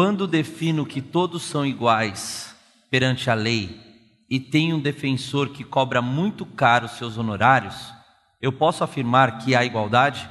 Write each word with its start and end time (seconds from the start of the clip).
Quando 0.00 0.28
defino 0.28 0.86
que 0.86 1.02
todos 1.02 1.42
são 1.42 1.66
iguais 1.66 2.54
perante 2.88 3.28
a 3.30 3.34
lei 3.34 3.80
e 4.30 4.38
tenho 4.38 4.76
um 4.76 4.80
defensor 4.80 5.48
que 5.48 5.64
cobra 5.64 6.00
muito 6.00 6.46
caro 6.46 6.88
seus 6.88 7.18
honorários, 7.18 7.74
eu 8.40 8.52
posso 8.52 8.84
afirmar 8.84 9.38
que 9.38 9.56
há 9.56 9.64
igualdade? 9.64 10.30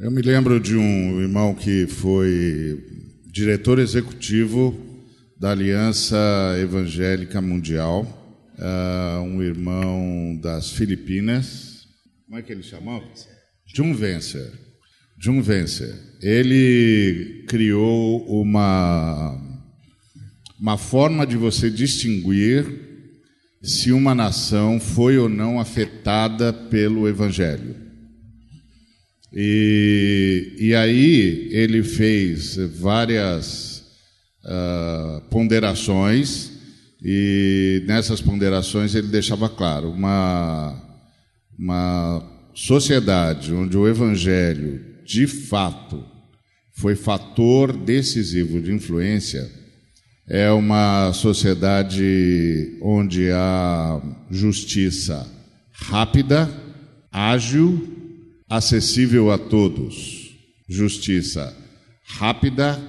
Eu 0.00 0.10
me 0.10 0.22
lembro 0.22 0.58
de 0.58 0.74
um 0.74 1.20
irmão 1.20 1.54
que 1.54 1.86
foi 1.86 2.82
diretor 3.26 3.78
executivo 3.78 4.74
da 5.38 5.50
Aliança 5.50 6.16
Evangélica 6.58 7.42
Mundial, 7.42 8.06
uh, 8.58 9.20
um 9.20 9.42
irmão 9.42 10.34
das 10.40 10.70
Filipinas. 10.70 11.88
Como 12.24 12.38
é 12.38 12.42
que 12.42 12.50
ele 12.50 12.62
chamava? 12.62 13.04
John 13.66 13.92
Vencer. 13.92 14.50
John 15.18 15.42
Vencer. 15.42 15.94
Ele 16.24 17.44
criou 17.46 18.24
uma, 18.40 19.38
uma 20.58 20.78
forma 20.78 21.26
de 21.26 21.36
você 21.36 21.68
distinguir 21.68 22.64
se 23.62 23.92
uma 23.92 24.14
nação 24.14 24.80
foi 24.80 25.18
ou 25.18 25.28
não 25.28 25.60
afetada 25.60 26.50
pelo 26.50 27.06
Evangelho. 27.06 27.76
E, 29.34 30.56
e 30.58 30.74
aí 30.74 31.50
ele 31.50 31.82
fez 31.82 32.56
várias 32.56 33.84
uh, 34.46 35.20
ponderações, 35.28 36.52
e 37.02 37.84
nessas 37.86 38.22
ponderações 38.22 38.94
ele 38.94 39.08
deixava 39.08 39.46
claro: 39.50 39.90
uma, 39.90 40.82
uma 41.58 42.50
sociedade 42.54 43.52
onde 43.52 43.76
o 43.76 43.86
Evangelho, 43.86 44.80
de 45.04 45.26
fato, 45.26 46.13
foi 46.74 46.94
fator 46.94 47.72
decisivo 47.72 48.60
de 48.60 48.72
influência 48.72 49.64
é 50.26 50.50
uma 50.50 51.12
sociedade 51.12 52.78
onde 52.80 53.30
há 53.30 54.00
justiça 54.30 55.30
rápida, 55.70 56.50
ágil, 57.12 57.88
acessível 58.48 59.30
a 59.30 59.36
todos. 59.36 60.34
Justiça 60.66 61.54
rápida, 62.06 62.80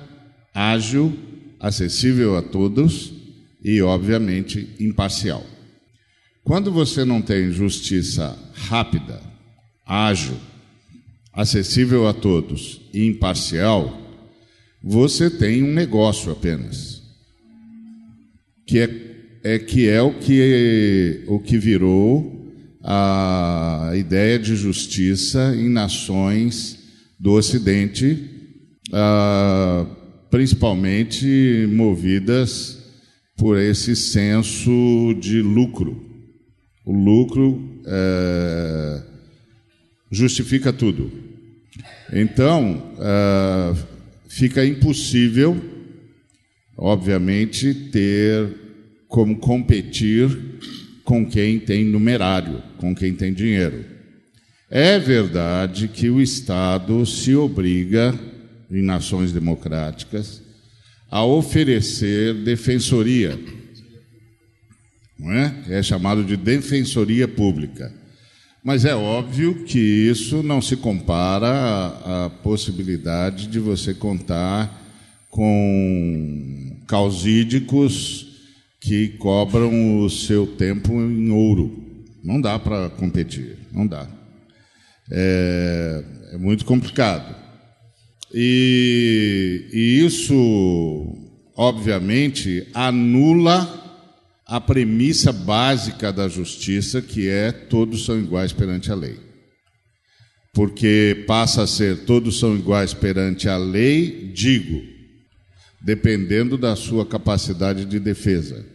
ágil, 0.53 1.13
acessível 1.59 2.38
a 2.38 2.41
todos 2.41 3.13
e, 3.61 3.81
obviamente, 3.81 4.73
imparcial. 4.80 5.45
Quando 6.41 6.72
você 6.72 7.03
não 7.03 7.22
tem 7.22 7.52
justiça 7.52 8.38
rápida, 8.53 9.22
ágil, 9.86 10.38
acessível 11.36 12.08
a 12.08 12.14
todos 12.14 12.81
e 12.94 13.05
imparcial, 13.05 14.02
você 14.81 15.30
tem 15.30 15.64
um 15.64 15.73
negócio 15.73 16.31
apenas 16.31 17.03
que 18.66 18.80
é, 18.80 18.89
é, 19.44 19.59
que, 19.59 19.88
é 19.88 20.02
o, 20.02 20.13
que, 20.13 21.23
o 21.28 21.39
que 21.39 21.58
virou 21.58 22.36
a 22.83 23.91
ideia 23.95 24.39
de 24.39 24.56
justiça 24.56 25.56
em 25.56 25.69
nações 25.69 26.80
do 27.19 27.33
Ocidente, 27.33 28.30
ah, 28.91 29.86
principalmente 30.30 31.67
movidas 31.72 32.78
por 33.38 33.58
esse 33.58 33.95
senso 33.95 35.16
de 35.19 35.41
lucro. 35.41 36.03
O 36.86 36.94
lucro 36.94 37.81
é, 37.86 39.03
justifica 40.11 40.72
tudo. 40.72 41.25
Então, 42.14 42.95
é, 43.00 43.75
fica 44.28 44.66
impossível 44.66 45.75
obviamente, 46.78 47.74
ter 47.74 48.50
como 49.07 49.38
competir 49.38 50.29
com 51.03 51.25
quem 51.25 51.59
tem 51.59 51.85
numerário, 51.85 52.62
com 52.78 52.94
quem 52.94 53.13
tem 53.13 53.34
dinheiro. 53.34 53.85
É 54.69 54.97
verdade 55.00 55.88
que 55.88 56.09
o 56.09 56.22
Estado 56.22 57.06
se 57.06 57.35
obriga, 57.35 58.18
em 58.69 58.81
nações 58.81 59.31
democráticas, 59.31 60.41
a 61.09 61.24
oferecer 61.24 62.34
defensoria. 62.34 63.40
Não 65.18 65.31
é? 65.31 65.63
é 65.69 65.84
chamado 65.84 66.24
de 66.24 66.35
defensoria 66.35 67.28
pública. 67.28 67.94
Mas 68.66 68.84
é 68.84 68.96
óbvio 68.96 69.64
que 69.64 69.78
isso 69.78 70.42
não 70.42 70.59
se 70.59 70.76
compara 70.76 71.48
à, 71.48 72.26
à 72.26 72.30
possibilidade 72.31 73.46
de 73.46 73.59
você 73.59 73.94
contar 73.94 74.81
com 75.30 76.76
causídicos 76.88 78.26
que 78.81 79.09
cobram 79.20 80.00
o 80.00 80.09
seu 80.09 80.48
tempo 80.48 80.94
em 80.94 81.30
ouro. 81.30 81.80
Não 82.24 82.42
dá 82.42 82.58
para 82.58 82.90
competir, 82.90 83.56
não 83.72 83.86
dá. 83.86 84.08
É, 85.12 86.03
é 86.34 86.38
muito 86.40 86.66
complicado. 86.66 87.36
E, 88.34 89.70
e 89.72 90.03
isso, 90.03 91.16
obviamente, 91.56 92.68
anula 92.74 93.84
a 94.47 94.61
premissa 94.61 95.31
básica 95.31 96.13
da 96.13 96.28
justiça, 96.28 97.01
que 97.01 97.28
é 97.28 97.51
todos 97.51 98.06
são 98.06 98.19
iguais 98.19 98.53
perante 98.53 98.91
a 98.91 98.95
lei. 98.95 99.19
Porque 100.53 101.23
passa 101.28 101.63
a 101.63 101.67
ser 101.67 102.06
todos 102.06 102.39
são 102.39 102.55
iguais 102.55 102.94
perante 102.94 103.50
a 103.50 103.57
lei, 103.57 104.31
digo, 104.34 104.81
dependendo 105.81 106.57
da 106.57 106.75
sua 106.75 107.05
capacidade 107.05 107.85
de 107.85 108.00
defesa. 108.00 108.66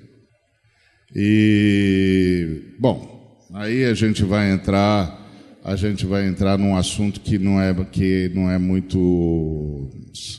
E 1.15 2.75
bom, 2.79 3.39
aí 3.55 3.85
a 3.85 3.95
gente 3.95 4.25
vai 4.25 4.53
entrar, 4.53 5.29
a 5.65 5.77
gente 5.77 6.05
vai 6.05 6.27
entrar 6.27 6.59
num 6.59 6.77
assunto 6.77 7.21
que 7.21 7.39
não 7.39 7.61
é 7.61 7.73
que 7.85 8.31
não 8.35 8.51
é 8.51 8.59
muito 8.59 9.89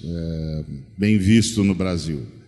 é, 0.03 0.65
bem 0.97 1.17
visto 1.17 1.63
no 1.63 1.73
Brasil. 1.73 2.40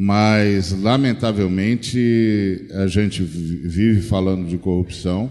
Mas 0.00 0.70
lamentavelmente 0.70 2.68
a 2.70 2.86
gente 2.86 3.20
vive 3.20 4.00
falando 4.00 4.48
de 4.48 4.56
corrupção, 4.56 5.28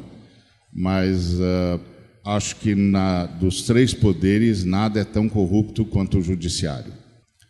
mas 0.74 1.36
uh, 1.36 1.80
acho 2.26 2.58
que 2.58 2.76
na, 2.76 3.28
dos 3.28 3.62
três 3.62 3.94
poderes 3.94 4.66
nada 4.66 5.00
é 5.00 5.06
tão 5.06 5.30
corrupto 5.30 5.86
quanto 5.86 6.18
o 6.18 6.22
judiciário. 6.22 6.92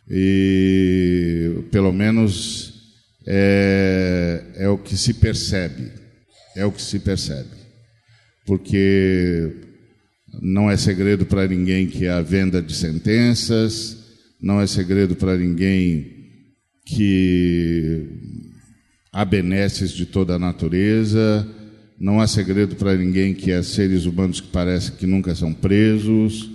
E 0.08 1.64
pelo 1.72 1.92
menos 1.92 2.94
é, 3.26 4.44
é 4.54 4.68
o 4.68 4.78
que 4.78 4.96
se 4.96 5.14
percebe, 5.14 5.90
é 6.54 6.64
o 6.64 6.70
que 6.70 6.80
se 6.80 7.00
percebe, 7.00 7.50
porque 8.46 9.56
não 10.40 10.70
é 10.70 10.76
segredo 10.76 11.26
para 11.26 11.48
ninguém 11.48 11.88
que 11.88 12.06
há 12.06 12.22
venda 12.22 12.62
de 12.62 12.74
sentenças, 12.76 14.04
não 14.40 14.60
é 14.60 14.68
segredo 14.68 15.16
para 15.16 15.36
ninguém 15.36 16.17
que 16.88 18.06
há 19.12 19.22
benesses 19.22 19.90
de 19.90 20.06
toda 20.06 20.36
a 20.36 20.38
natureza, 20.38 21.46
não 22.00 22.18
há 22.18 22.26
segredo 22.26 22.76
para 22.76 22.96
ninguém 22.96 23.34
que 23.34 23.52
há 23.52 23.62
seres 23.62 24.06
humanos 24.06 24.40
que 24.40 24.48
parecem 24.48 24.94
que 24.96 25.06
nunca 25.06 25.34
são 25.34 25.52
presos, 25.52 26.48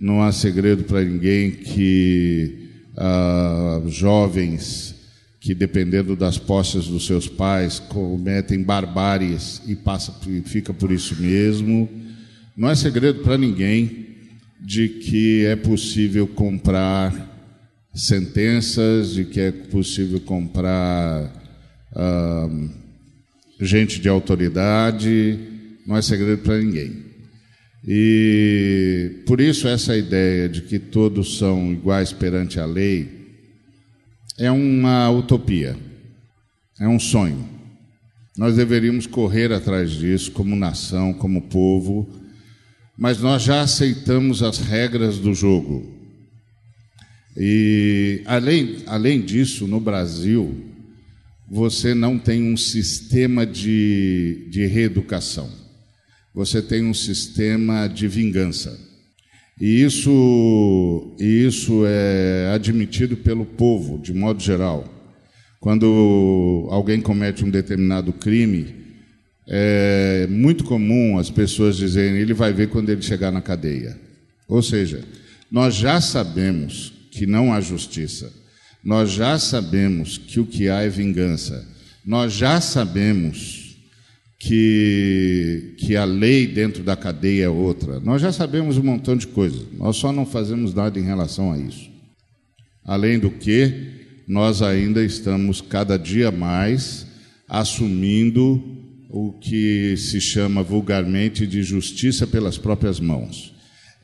não 0.00 0.20
há 0.20 0.32
segredo 0.32 0.82
para 0.82 1.04
ninguém 1.04 1.52
que 1.52 2.70
uh, 2.96 3.88
jovens 3.88 4.96
que, 5.40 5.54
dependendo 5.54 6.16
das 6.16 6.38
posses 6.38 6.88
dos 6.88 7.06
seus 7.06 7.28
pais, 7.28 7.78
cometem 7.78 8.62
barbáries 8.62 9.62
e 9.66 9.76
passa, 9.76 10.12
e 10.28 10.40
fica 10.40 10.74
por 10.74 10.90
isso 10.90 11.14
mesmo. 11.20 11.88
Não 12.56 12.68
é 12.68 12.74
segredo 12.74 13.20
para 13.20 13.38
ninguém 13.38 14.08
de 14.60 14.88
que 14.88 15.46
é 15.46 15.54
possível 15.54 16.26
comprar 16.26 17.27
sentenças, 17.94 19.14
de 19.14 19.24
que 19.24 19.40
é 19.40 19.52
possível 19.52 20.20
comprar 20.20 21.32
uh, 21.92 22.70
gente 23.60 24.00
de 24.00 24.08
autoridade, 24.08 25.38
não 25.86 25.96
é 25.96 26.02
segredo 26.02 26.42
para 26.42 26.58
ninguém. 26.58 27.08
E 27.86 29.22
por 29.26 29.40
isso 29.40 29.66
essa 29.66 29.96
ideia 29.96 30.48
de 30.48 30.62
que 30.62 30.78
todos 30.78 31.38
são 31.38 31.72
iguais 31.72 32.12
perante 32.12 32.60
a 32.60 32.66
lei 32.66 33.08
é 34.38 34.50
uma 34.50 35.10
utopia, 35.10 35.76
é 36.78 36.86
um 36.86 36.98
sonho. 36.98 37.48
Nós 38.36 38.54
deveríamos 38.54 39.06
correr 39.06 39.52
atrás 39.52 39.90
disso 39.90 40.30
como 40.30 40.54
nação, 40.54 41.12
como 41.12 41.48
povo, 41.48 42.08
mas 42.96 43.20
nós 43.20 43.42
já 43.42 43.62
aceitamos 43.62 44.42
as 44.42 44.58
regras 44.58 45.18
do 45.18 45.34
jogo. 45.34 45.97
E 47.38 48.22
além, 48.26 48.78
além 48.86 49.20
disso, 49.20 49.66
no 49.66 49.78
Brasil, 49.78 50.54
você 51.48 51.94
não 51.94 52.18
tem 52.18 52.42
um 52.42 52.56
sistema 52.56 53.46
de, 53.46 54.48
de 54.50 54.66
reeducação 54.66 55.68
você 56.38 56.62
tem 56.62 56.84
um 56.84 56.94
sistema 56.94 57.88
de 57.88 58.06
vingança. 58.06 58.78
E 59.60 59.82
isso, 59.82 61.16
isso 61.18 61.82
é 61.84 62.52
admitido 62.54 63.16
pelo 63.16 63.44
povo, 63.44 63.98
de 63.98 64.14
modo 64.14 64.40
geral. 64.40 64.84
Quando 65.58 66.68
alguém 66.70 67.00
comete 67.00 67.44
um 67.44 67.50
determinado 67.50 68.12
crime, 68.12 68.72
é 69.48 70.28
muito 70.30 70.62
comum 70.62 71.18
as 71.18 71.28
pessoas 71.28 71.76
dizerem: 71.76 72.20
ele 72.20 72.34
vai 72.34 72.52
ver 72.52 72.68
quando 72.68 72.88
ele 72.90 73.02
chegar 73.02 73.32
na 73.32 73.40
cadeia. 73.40 73.98
Ou 74.46 74.62
seja, 74.62 75.02
nós 75.50 75.74
já 75.74 76.00
sabemos 76.00 76.92
que 77.10 77.26
não 77.26 77.52
há 77.52 77.60
justiça, 77.60 78.32
nós 78.82 79.10
já 79.10 79.38
sabemos 79.38 80.18
que 80.18 80.40
o 80.40 80.46
que 80.46 80.68
há 80.68 80.82
é 80.82 80.88
vingança, 80.88 81.66
nós 82.04 82.32
já 82.32 82.60
sabemos 82.60 83.76
que, 84.38 85.74
que 85.78 85.96
a 85.96 86.04
lei 86.04 86.46
dentro 86.46 86.82
da 86.82 86.96
cadeia 86.96 87.44
é 87.44 87.48
outra. 87.48 87.98
Nós 88.00 88.22
já 88.22 88.30
sabemos 88.30 88.78
um 88.78 88.82
montão 88.84 89.16
de 89.16 89.26
coisas, 89.26 89.62
nós 89.72 89.96
só 89.96 90.12
não 90.12 90.24
fazemos 90.24 90.72
nada 90.72 90.98
em 90.98 91.02
relação 91.02 91.52
a 91.52 91.58
isso. 91.58 91.90
Além 92.84 93.18
do 93.18 93.30
que, 93.30 93.98
nós 94.26 94.62
ainda 94.62 95.04
estamos 95.04 95.60
cada 95.60 95.98
dia 95.98 96.30
mais 96.30 97.06
assumindo 97.48 98.62
o 99.10 99.32
que 99.32 99.96
se 99.96 100.20
chama 100.20 100.62
vulgarmente 100.62 101.46
de 101.46 101.62
justiça 101.62 102.26
pelas 102.26 102.58
próprias 102.58 103.00
mãos. 103.00 103.54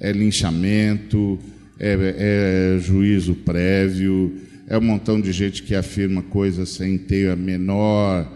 É 0.01 0.11
linchamento, 0.13 1.39
é, 1.79 2.77
é 2.77 2.79
juízo 2.79 3.35
prévio, 3.35 4.41
é 4.69 4.79
um 4.79 4.83
montão 4.83 5.21
de 5.21 5.33
gente 5.33 5.63
que 5.63 5.75
afirma 5.75 6.23
coisas 6.23 6.71
sem 6.71 6.97
ter 6.99 7.31
a 7.31 7.37
menor 7.37 8.29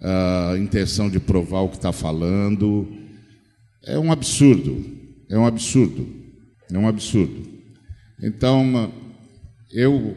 a 0.00 0.56
intenção 0.58 1.10
de 1.10 1.18
provar 1.18 1.60
o 1.60 1.68
que 1.68 1.76
está 1.76 1.92
falando. 1.92 2.88
É 3.84 3.98
um 3.98 4.12
absurdo, 4.12 4.84
é 5.28 5.38
um 5.38 5.46
absurdo, 5.46 6.06
é 6.70 6.78
um 6.78 6.86
absurdo. 6.86 7.48
Então, 8.22 8.92
eu 9.72 10.16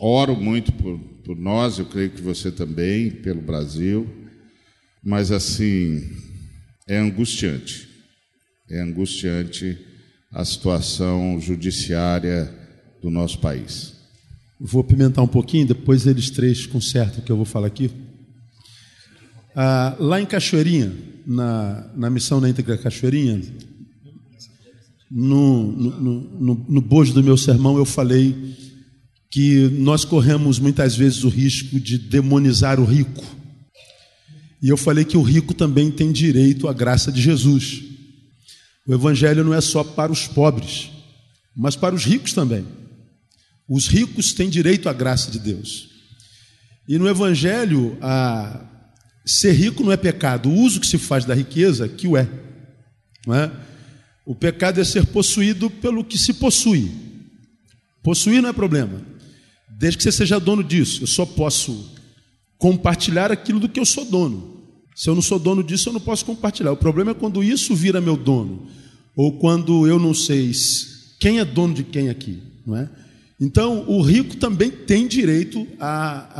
oro 0.00 0.36
muito 0.36 0.72
por, 0.72 0.98
por 1.24 1.36
nós, 1.36 1.78
eu 1.78 1.86
creio 1.86 2.10
que 2.10 2.22
você 2.22 2.50
também, 2.50 3.10
pelo 3.10 3.40
Brasil, 3.40 4.06
mas 5.02 5.30
assim, 5.30 6.10
é 6.88 6.96
angustiante, 6.98 7.88
é 8.70 8.80
angustiante 8.80 9.78
a 10.34 10.44
situação 10.44 11.40
judiciária 11.40 12.52
do 13.00 13.08
nosso 13.08 13.38
país. 13.38 13.94
Vou 14.58 14.82
pimentar 14.82 15.22
um 15.22 15.28
pouquinho, 15.28 15.66
depois 15.66 16.06
eles 16.06 16.28
três 16.28 16.66
consertam 16.66 17.20
o 17.20 17.22
que 17.22 17.30
eu 17.30 17.36
vou 17.36 17.44
falar 17.44 17.68
aqui. 17.68 17.90
Ah, 19.54 19.94
lá 20.00 20.20
em 20.20 20.26
Cachoeirinha, 20.26 20.92
na, 21.24 21.88
na 21.94 22.10
missão 22.10 22.40
na 22.40 22.48
íntegra 22.48 22.76
Cachoeirinha, 22.76 23.40
no, 25.08 25.70
no, 25.70 26.00
no, 26.00 26.66
no 26.68 26.80
bojo 26.80 27.12
do 27.12 27.22
meu 27.22 27.36
sermão, 27.36 27.76
eu 27.76 27.84
falei 27.84 28.34
que 29.30 29.68
nós 29.78 30.04
corremos 30.04 30.58
muitas 30.58 30.96
vezes 30.96 31.22
o 31.22 31.28
risco 31.28 31.78
de 31.78 31.96
demonizar 31.96 32.80
o 32.80 32.84
rico. 32.84 33.24
E 34.60 34.68
eu 34.68 34.76
falei 34.76 35.04
que 35.04 35.16
o 35.16 35.22
rico 35.22 35.54
também 35.54 35.90
tem 35.90 36.10
direito 36.10 36.66
à 36.66 36.72
graça 36.72 37.12
de 37.12 37.20
Jesus. 37.20 37.93
O 38.86 38.92
evangelho 38.92 39.44
não 39.44 39.54
é 39.54 39.60
só 39.60 39.82
para 39.82 40.12
os 40.12 40.26
pobres, 40.26 40.90
mas 41.56 41.76
para 41.76 41.94
os 41.94 42.04
ricos 42.04 42.32
também. 42.32 42.66
Os 43.68 43.86
ricos 43.86 44.32
têm 44.32 44.48
direito 44.48 44.88
à 44.88 44.92
graça 44.92 45.30
de 45.30 45.38
Deus. 45.38 45.88
E 46.86 46.98
no 46.98 47.08
evangelho, 47.08 47.96
a 48.02 48.72
Ser 49.24 49.52
rico 49.52 49.82
não 49.82 49.90
é 49.90 49.96
pecado, 49.96 50.50
o 50.50 50.54
uso 50.54 50.78
que 50.78 50.86
se 50.86 50.98
faz 50.98 51.24
da 51.24 51.34
riqueza 51.34 51.88
que 51.88 52.06
o 52.06 52.16
é. 52.16 52.28
É? 53.28 53.50
O 54.26 54.34
pecado 54.34 54.80
é 54.80 54.84
ser 54.84 55.06
possuído 55.06 55.70
pelo 55.70 56.04
que 56.04 56.18
se 56.18 56.34
possui. 56.34 56.92
Possuir 58.02 58.42
não 58.42 58.50
é 58.50 58.52
problema, 58.52 59.00
desde 59.66 59.96
que 59.96 60.04
você 60.04 60.12
seja 60.12 60.38
dono 60.38 60.62
disso. 60.62 61.02
Eu 61.02 61.06
só 61.06 61.24
posso 61.24 61.94
compartilhar 62.58 63.32
aquilo 63.32 63.58
do 63.58 63.68
que 63.68 63.80
eu 63.80 63.86
sou 63.86 64.04
dono. 64.04 64.53
Se 64.94 65.10
eu 65.10 65.14
não 65.14 65.22
sou 65.22 65.38
dono 65.38 65.62
disso, 65.62 65.88
eu 65.88 65.92
não 65.92 66.00
posso 66.00 66.24
compartilhar. 66.24 66.72
O 66.72 66.76
problema 66.76 67.10
é 67.10 67.14
quando 67.14 67.42
isso 67.42 67.74
vira 67.74 68.00
meu 68.00 68.16
dono, 68.16 68.68
ou 69.16 69.38
quando 69.38 69.86
eu 69.86 69.98
não 69.98 70.14
sei 70.14 70.52
quem 71.18 71.40
é 71.40 71.44
dono 71.44 71.74
de 71.74 71.82
quem 71.82 72.10
aqui, 72.10 72.42
não 72.66 72.76
é? 72.76 72.88
Então, 73.40 73.84
o 73.88 74.00
rico 74.00 74.36
também 74.36 74.70
tem 74.70 75.08
direito 75.08 75.66
à, 75.80 75.90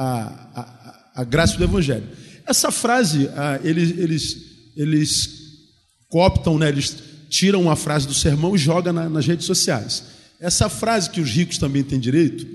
à, 0.02 0.60
à, 0.60 1.22
à 1.22 1.24
graça 1.24 1.56
do 1.56 1.64
Evangelho. 1.64 2.06
Essa 2.46 2.70
frase, 2.70 3.28
ah, 3.34 3.60
eles, 3.64 3.98
eles, 3.98 4.36
eles 4.76 5.30
cooptam, 6.08 6.58
né, 6.58 6.68
eles 6.68 6.96
tiram 7.28 7.68
a 7.68 7.74
frase 7.74 8.06
do 8.06 8.14
sermão 8.14 8.54
e 8.54 8.58
jogam 8.58 8.92
na, 8.92 9.08
nas 9.08 9.26
redes 9.26 9.46
sociais. 9.46 10.04
Essa 10.38 10.68
frase 10.68 11.10
que 11.10 11.20
os 11.20 11.30
ricos 11.30 11.58
também 11.58 11.82
têm 11.82 11.98
direito, 11.98 12.46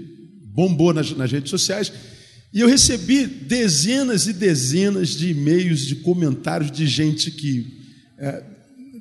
bombou 0.53 0.93
nas, 0.93 1.11
nas 1.11 1.31
redes 1.31 1.49
sociais, 1.49 1.91
e 2.51 2.61
eu 2.61 2.67
recebi 2.67 3.25
dezenas 3.25 4.27
e 4.27 4.33
dezenas 4.33 5.09
de 5.09 5.29
e-mails, 5.29 5.81
de 5.81 5.95
comentários 5.97 6.71
de 6.71 6.87
gente 6.87 7.29
que 7.29 7.79
é, 8.17 8.43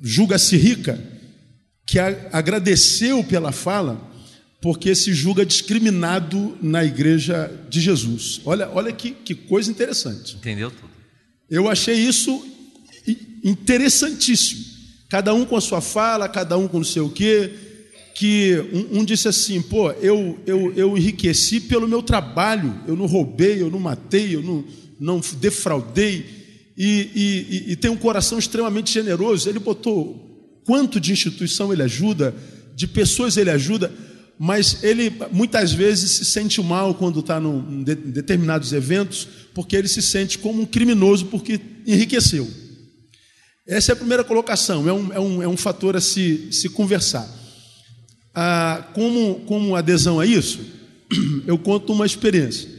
julga-se 0.03 0.55
rica, 0.55 1.03
que 1.85 1.97
a, 1.97 2.29
agradeceu 2.31 3.23
pela 3.23 3.51
fala, 3.51 4.07
porque 4.61 4.93
se 4.93 5.13
julga 5.13 5.45
discriminado 5.45 6.57
na 6.61 6.83
igreja 6.83 7.51
de 7.69 7.81
Jesus. 7.81 8.41
Olha, 8.45 8.69
olha 8.69 8.91
que, 8.91 9.11
que 9.11 9.33
coisa 9.33 9.71
interessante. 9.71 10.35
Entendeu 10.35 10.69
tudo. 10.69 10.89
Eu 11.49 11.67
achei 11.67 11.95
isso 11.95 12.45
interessantíssimo. 13.43 14.65
Cada 15.09 15.33
um 15.33 15.43
com 15.43 15.55
a 15.55 15.61
sua 15.61 15.81
fala, 15.81 16.29
cada 16.29 16.55
um 16.57 16.67
com 16.67 16.77
não 16.77 16.85
sei 16.85 17.01
o 17.01 17.09
quê. 17.09 17.68
Que 18.15 18.55
um, 18.73 18.99
um 18.99 19.05
disse 19.05 19.27
assim: 19.27 19.61
pô, 19.61 19.91
eu, 19.93 20.37
eu, 20.45 20.73
eu 20.75 20.97
enriqueci 20.97 21.59
pelo 21.59 21.87
meu 21.87 22.01
trabalho, 22.01 22.73
eu 22.87 22.95
não 22.95 23.05
roubei, 23.05 23.61
eu 23.61 23.69
não 23.69 23.79
matei, 23.79 24.35
eu 24.35 24.41
não, 24.41 24.63
não 24.99 25.21
defraudei. 25.39 26.37
E, 26.77 27.09
e, 27.67 27.71
e 27.71 27.75
tem 27.75 27.91
um 27.91 27.97
coração 27.97 28.39
extremamente 28.39 28.91
generoso. 28.91 29.49
Ele 29.49 29.59
botou 29.59 30.61
quanto 30.65 30.99
de 30.99 31.11
instituição 31.11 31.73
ele 31.73 31.83
ajuda, 31.83 32.33
de 32.75 32.87
pessoas 32.87 33.37
ele 33.37 33.49
ajuda 33.49 33.91
mas 34.41 34.85
ele 34.85 35.11
muitas 35.33 35.73
vezes 35.73 36.11
se 36.11 36.23
sente 36.23 36.61
mal 36.63 36.95
quando 36.95 37.19
está 37.19 37.41
em 37.41 37.83
determinados 37.83 38.71
eventos, 38.71 39.27
porque 39.53 39.75
ele 39.75 39.89
se 39.89 40.01
sente 40.01 40.37
como 40.37 40.61
um 40.61 40.65
criminoso 40.65 41.25
porque 41.25 41.59
enriqueceu. 41.85 42.49
Essa 43.67 43.91
é 43.91 43.93
a 43.93 43.97
primeira 43.97 44.23
colocação, 44.23 44.87
é 44.87 44.93
um, 44.93 45.13
é 45.13 45.19
um, 45.19 45.43
é 45.43 45.47
um 45.47 45.57
fator 45.57 45.97
a 45.97 46.01
se, 46.01 46.47
se 46.53 46.69
conversar. 46.69 47.29
Ah, 48.33 48.83
como, 48.93 49.35
como 49.41 49.75
adesão 49.75 50.19
a 50.19 50.25
isso, 50.25 50.59
eu 51.47 51.57
conto 51.57 51.93
uma 51.93 52.05
experiência. 52.05 52.69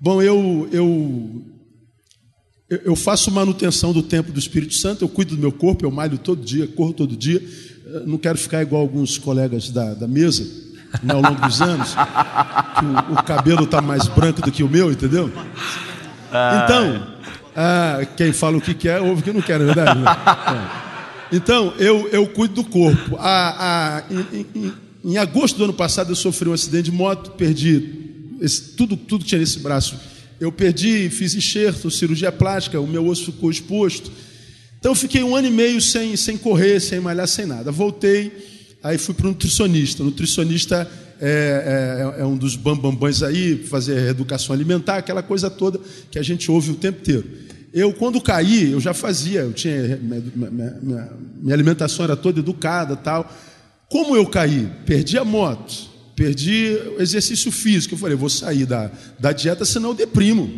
Bom, 0.00 0.22
eu, 0.22 0.68
eu, 0.72 1.42
eu 2.68 2.96
faço 2.96 3.30
manutenção 3.30 3.92
do 3.92 4.02
templo 4.02 4.32
do 4.32 4.38
Espírito 4.38 4.74
Santo, 4.74 5.04
eu 5.04 5.08
cuido 5.08 5.36
do 5.36 5.40
meu 5.40 5.52
corpo, 5.52 5.84
eu 5.84 5.90
malho 5.90 6.18
todo 6.18 6.44
dia, 6.44 6.66
corro 6.66 6.92
todo 6.92 7.16
dia. 7.16 7.42
Não 8.06 8.18
quero 8.18 8.38
ficar 8.38 8.62
igual 8.62 8.82
alguns 8.82 9.18
colegas 9.18 9.70
da, 9.70 9.94
da 9.94 10.08
mesa 10.08 10.44
né, 11.02 11.14
ao 11.14 11.22
longo 11.22 11.40
dos 11.40 11.60
anos, 11.62 11.94
que 12.78 12.84
o, 12.84 13.14
o 13.14 13.22
cabelo 13.22 13.64
está 13.64 13.80
mais 13.80 14.08
branco 14.08 14.42
do 14.42 14.50
que 14.50 14.62
o 14.62 14.68
meu, 14.68 14.90
entendeu? 14.90 15.30
Então, 16.28 17.06
ah, 17.54 18.00
quem 18.16 18.32
fala 18.32 18.56
o 18.56 18.60
que 18.60 18.74
quer, 18.74 19.00
ouve 19.00 19.20
o 19.20 19.24
que 19.24 19.32
não 19.32 19.42
quer, 19.42 19.60
é 19.60 19.64
verdade? 19.64 20.00
Né? 20.00 20.06
É. 20.78 20.81
Então, 21.32 21.74
eu, 21.78 22.08
eu 22.08 22.26
cuido 22.26 22.54
do 22.54 22.64
corpo. 22.64 23.16
A, 23.18 23.98
a, 23.98 24.04
em, 24.10 24.46
em, 24.54 24.72
em, 25.04 25.18
agosto 25.18 25.56
do 25.56 25.64
ano 25.64 25.72
passado, 25.72 26.10
eu 26.10 26.16
sofri 26.16 26.48
um 26.48 26.52
acidente 26.52 26.84
de 26.84 26.92
moto, 26.92 27.32
perdi 27.32 28.00
esse, 28.40 28.60
tudo, 28.74 28.96
tudo 28.96 29.24
que 29.24 29.30
tinha 29.30 29.40
nesse 29.40 29.58
braço. 29.60 29.98
Eu 30.38 30.52
perdi, 30.52 31.08
fiz 31.10 31.34
enxerto, 31.34 31.90
cirurgia 31.90 32.30
plástica, 32.30 32.80
o 32.80 32.86
meu 32.86 33.06
osso 33.06 33.26
ficou 33.26 33.50
exposto. 33.50 34.10
Então, 34.78 34.92
eu 34.92 34.96
fiquei 34.96 35.22
um 35.22 35.34
ano 35.34 35.48
e 35.48 35.50
meio 35.50 35.80
sem, 35.80 36.16
sem 36.16 36.36
correr, 36.36 36.80
sem 36.80 37.00
malhar, 37.00 37.26
sem 37.26 37.46
nada. 37.46 37.72
Voltei 37.72 38.30
Aí 38.82 38.98
fui 38.98 39.14
para 39.14 39.26
o 39.26 39.28
nutricionista. 39.28 40.02
O 40.02 40.06
nutricionista 40.06 40.90
é, 41.20 42.14
é, 42.18 42.22
é, 42.22 42.26
um 42.26 42.36
dos 42.36 42.56
bambambãs 42.56 43.22
aí, 43.22 43.56
fazer 43.64 44.08
educação 44.08 44.52
alimentar, 44.52 44.96
aquela 44.96 45.22
coisa 45.22 45.48
toda 45.48 45.80
que 46.10 46.18
a 46.18 46.22
gente 46.22 46.50
ouve 46.50 46.72
o 46.72 46.74
tempo 46.74 47.00
inteiro. 47.00 47.24
Eu, 47.72 47.92
quando 47.94 48.20
caí, 48.20 48.72
eu 48.72 48.80
já 48.80 48.92
fazia, 48.92 49.40
eu 49.40 49.52
tinha, 49.52 49.96
minha, 49.96 50.20
minha, 50.50 51.10
minha 51.40 51.54
alimentação 51.54 52.04
era 52.04 52.14
toda 52.14 52.40
educada 52.40 52.94
tal. 52.96 53.30
Como 53.88 54.14
eu 54.14 54.26
caí? 54.26 54.70
Perdi 54.84 55.16
a 55.16 55.24
moto, 55.24 55.74
perdi 56.14 56.76
o 56.98 57.02
exercício 57.02 57.50
físico. 57.50 57.94
Eu 57.94 57.98
falei, 57.98 58.16
vou 58.16 58.28
sair 58.28 58.66
da, 58.66 58.90
da 59.18 59.32
dieta, 59.32 59.64
senão 59.64 59.90
eu 59.90 59.94
deprimo. 59.94 60.50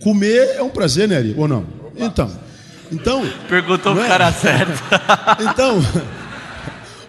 Comer 0.00 0.56
é 0.56 0.62
um 0.62 0.70
prazer, 0.70 1.08
né, 1.08 1.16
Ari? 1.16 1.34
Ou 1.36 1.48
não? 1.48 1.66
Então. 1.96 2.30
Então. 2.90 3.22
Perguntou 3.48 3.94
o 3.94 4.00
é? 4.00 4.06
cara 4.06 4.32
certo. 4.32 4.82
Então. 5.50 5.80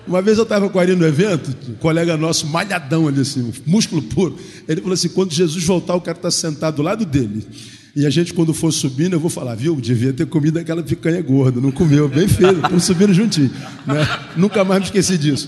Uma 0.06 0.22
vez 0.22 0.38
eu 0.38 0.44
estava 0.44 0.70
com 0.70 0.78
a 0.78 0.82
Ari 0.82 0.96
no 0.96 1.06
evento, 1.06 1.56
um 1.70 1.76
colega 1.76 2.18
nosso, 2.18 2.46
malhadão 2.46 3.08
ali 3.08 3.22
assim, 3.22 3.54
músculo 3.66 4.02
puro. 4.02 4.38
Ele 4.68 4.82
falou 4.82 4.94
assim: 4.94 5.10
quando 5.10 5.32
Jesus 5.32 5.64
voltar, 5.64 5.96
o 5.96 6.02
cara 6.02 6.18
está 6.18 6.30
sentado 6.30 6.76
do 6.76 6.82
lado 6.82 7.06
dele. 7.06 7.48
E 7.96 8.08
a 8.08 8.10
gente, 8.10 8.34
quando 8.34 8.54
for 8.54 8.72
subindo, 8.72 9.14
eu 9.14 9.20
vou 9.20 9.30
falar, 9.30 9.54
viu? 9.54 9.76
Devia 9.76 10.12
ter 10.12 10.26
comido 10.26 10.58
aquela 10.58 10.82
picanha 10.82 11.22
gorda, 11.22 11.62
não 11.62 11.72
comeu, 11.72 12.10
bem 12.10 12.28
feio, 12.28 12.56
estamos 12.56 12.84
subindo 12.84 13.14
juntinho. 13.14 13.52
Né? 13.86 14.08
Nunca 14.36 14.64
mais 14.64 14.80
me 14.80 14.86
esqueci 14.86 15.16
disso. 15.16 15.48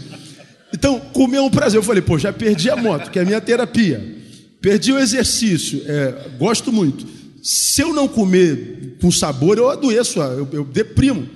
Então, 0.72 1.00
comer 1.00 1.38
é 1.38 1.42
um 1.42 1.50
prazer. 1.50 1.80
Eu 1.80 1.84
falei, 1.84 2.04
pô, 2.04 2.20
já 2.20 2.32
perdi 2.32 2.70
a 2.70 2.76
moto, 2.76 3.10
que 3.10 3.18
é 3.18 3.24
a 3.24 3.26
minha 3.26 3.42
terapia. 3.42 4.16
Perdi 4.62 4.92
o 4.92 5.00
exercício, 5.00 5.82
é, 5.86 6.30
gosto 6.38 6.72
muito. 6.72 7.08
Se 7.42 7.82
eu 7.82 7.94
não 7.94 8.08
comer 8.08 8.98
com 9.02 9.12
sabor, 9.12 9.58
eu 9.58 9.70
adoeço, 9.70 10.20
eu, 10.20 10.48
eu 10.52 10.66
deprimo. 10.66 11.28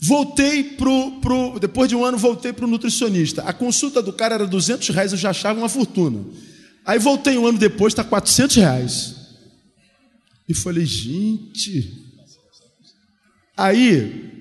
Voltei 0.00 0.62
pro, 0.62 1.12
pro, 1.20 1.58
depois 1.58 1.88
de 1.88 1.96
um 1.96 2.04
ano, 2.04 2.18
voltei 2.18 2.52
para 2.52 2.64
o 2.64 2.68
nutricionista. 2.68 3.42
A 3.42 3.52
consulta 3.52 4.02
do 4.02 4.12
cara 4.12 4.34
era 4.34 4.46
200 4.46 4.88
reais, 4.90 5.12
eu 5.12 5.18
já 5.18 5.30
achava 5.30 5.58
uma 5.58 5.68
fortuna. 5.68 6.20
Aí 6.84 6.98
voltei 6.98 7.38
um 7.38 7.46
ano 7.46 7.58
depois, 7.58 7.92
está 7.92 8.04
400 8.04 8.56
reais. 8.56 9.23
E 10.48 10.54
falei, 10.54 10.84
gente. 10.84 12.04
Aí 13.56 14.32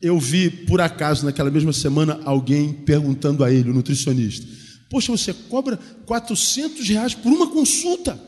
eu 0.00 0.18
vi, 0.18 0.50
por 0.50 0.80
acaso, 0.80 1.24
naquela 1.24 1.50
mesma 1.50 1.72
semana, 1.72 2.20
alguém 2.24 2.72
perguntando 2.72 3.44
a 3.44 3.52
ele, 3.52 3.70
o 3.70 3.74
nutricionista: 3.74 4.46
Poxa, 4.90 5.12
você 5.12 5.32
cobra 5.32 5.76
400 6.06 6.88
reais 6.88 7.14
por 7.14 7.32
uma 7.32 7.48
consulta? 7.48 8.20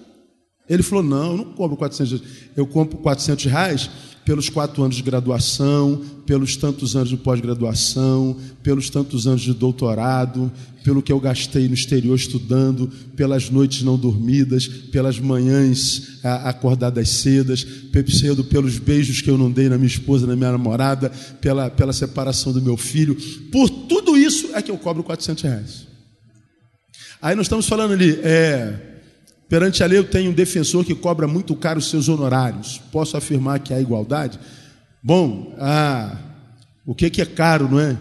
Ele 0.69 0.83
falou: 0.83 1.05
Não, 1.05 1.33
eu 1.33 1.37
não 1.39 1.53
cobro 1.55 1.77
400 1.77 2.21
reais. 2.21 2.51
Eu 2.57 2.67
compro 2.67 2.99
400 2.99 3.45
reais 3.47 3.91
pelos 4.25 4.49
quatro 4.49 4.83
anos 4.83 4.97
de 4.97 5.03
graduação, 5.03 6.01
pelos 6.27 6.57
tantos 6.57 6.97
anos 6.97 7.09
de 7.11 7.17
pós-graduação, 7.17 8.37
pelos 8.63 8.89
tantos 8.89 9.27
anos 9.27 9.43
de 9.43 9.53
doutorado, 9.53 10.51
pelo 10.83 11.03
que 11.03 11.13
eu 11.13 11.21
gastei 11.21 11.67
no 11.67 11.75
exterior 11.75 12.15
estudando, 12.15 12.91
pelas 13.17 13.49
noites 13.49 13.83
não 13.83 13.97
dormidas, 13.97 14.67
pelas 14.67 15.19
manhãs 15.19 16.21
acordadas 16.23 17.09
cedas, 17.09 17.67
cedo, 18.09 18.45
pelos 18.45 18.79
beijos 18.79 19.21
que 19.21 19.31
eu 19.31 19.39
não 19.39 19.51
dei 19.51 19.69
na 19.69 19.77
minha 19.77 19.89
esposa, 19.89 20.27
na 20.27 20.37
minha 20.37 20.53
namorada, 20.53 21.11
pela, 21.41 21.71
pela 21.71 21.93
separação 21.93 22.53
do 22.53 22.61
meu 22.61 22.77
filho. 22.77 23.17
Por 23.51 23.69
tudo 23.71 24.17
isso 24.17 24.51
é 24.55 24.61
que 24.61 24.71
eu 24.71 24.77
cobro 24.77 25.03
400 25.03 25.43
reais. 25.43 25.87
Aí 27.21 27.35
nós 27.35 27.47
estamos 27.47 27.67
falando 27.67 27.93
ali, 27.93 28.19
é, 28.23 28.94
Perante 29.55 29.85
a 29.85 29.87
lei, 29.87 29.97
eu 29.97 30.03
tenho 30.03 30.33
um 30.33 30.35
defensor 30.35 30.85
que 30.85 30.97
cobra 30.97 31.29
muito 31.29 31.55
caro 31.55 31.79
os 31.79 31.89
seus 31.89 32.09
honorários. 32.09 32.81
Posso 32.91 33.17
afirmar 33.17 33.61
que 33.61 33.73
há 33.73 33.81
igualdade? 33.81 34.37
Bom, 35.01 35.55
ah, 35.61 36.19
o 36.85 36.93
que, 36.93 37.09
que 37.09 37.23
é 37.23 37.25
caro, 37.25 37.69
não 37.71 37.79
é? 37.79 37.97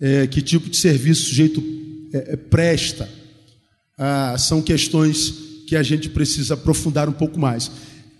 é? 0.00 0.28
Que 0.28 0.40
tipo 0.40 0.70
de 0.70 0.76
serviço 0.76 1.22
o 1.22 1.26
sujeito 1.30 1.64
é, 2.12 2.34
é, 2.34 2.36
presta? 2.36 3.10
Ah, 3.98 4.36
são 4.38 4.62
questões 4.62 5.34
que 5.66 5.74
a 5.74 5.82
gente 5.82 6.08
precisa 6.08 6.54
aprofundar 6.54 7.08
um 7.08 7.12
pouco 7.12 7.40
mais. 7.40 7.72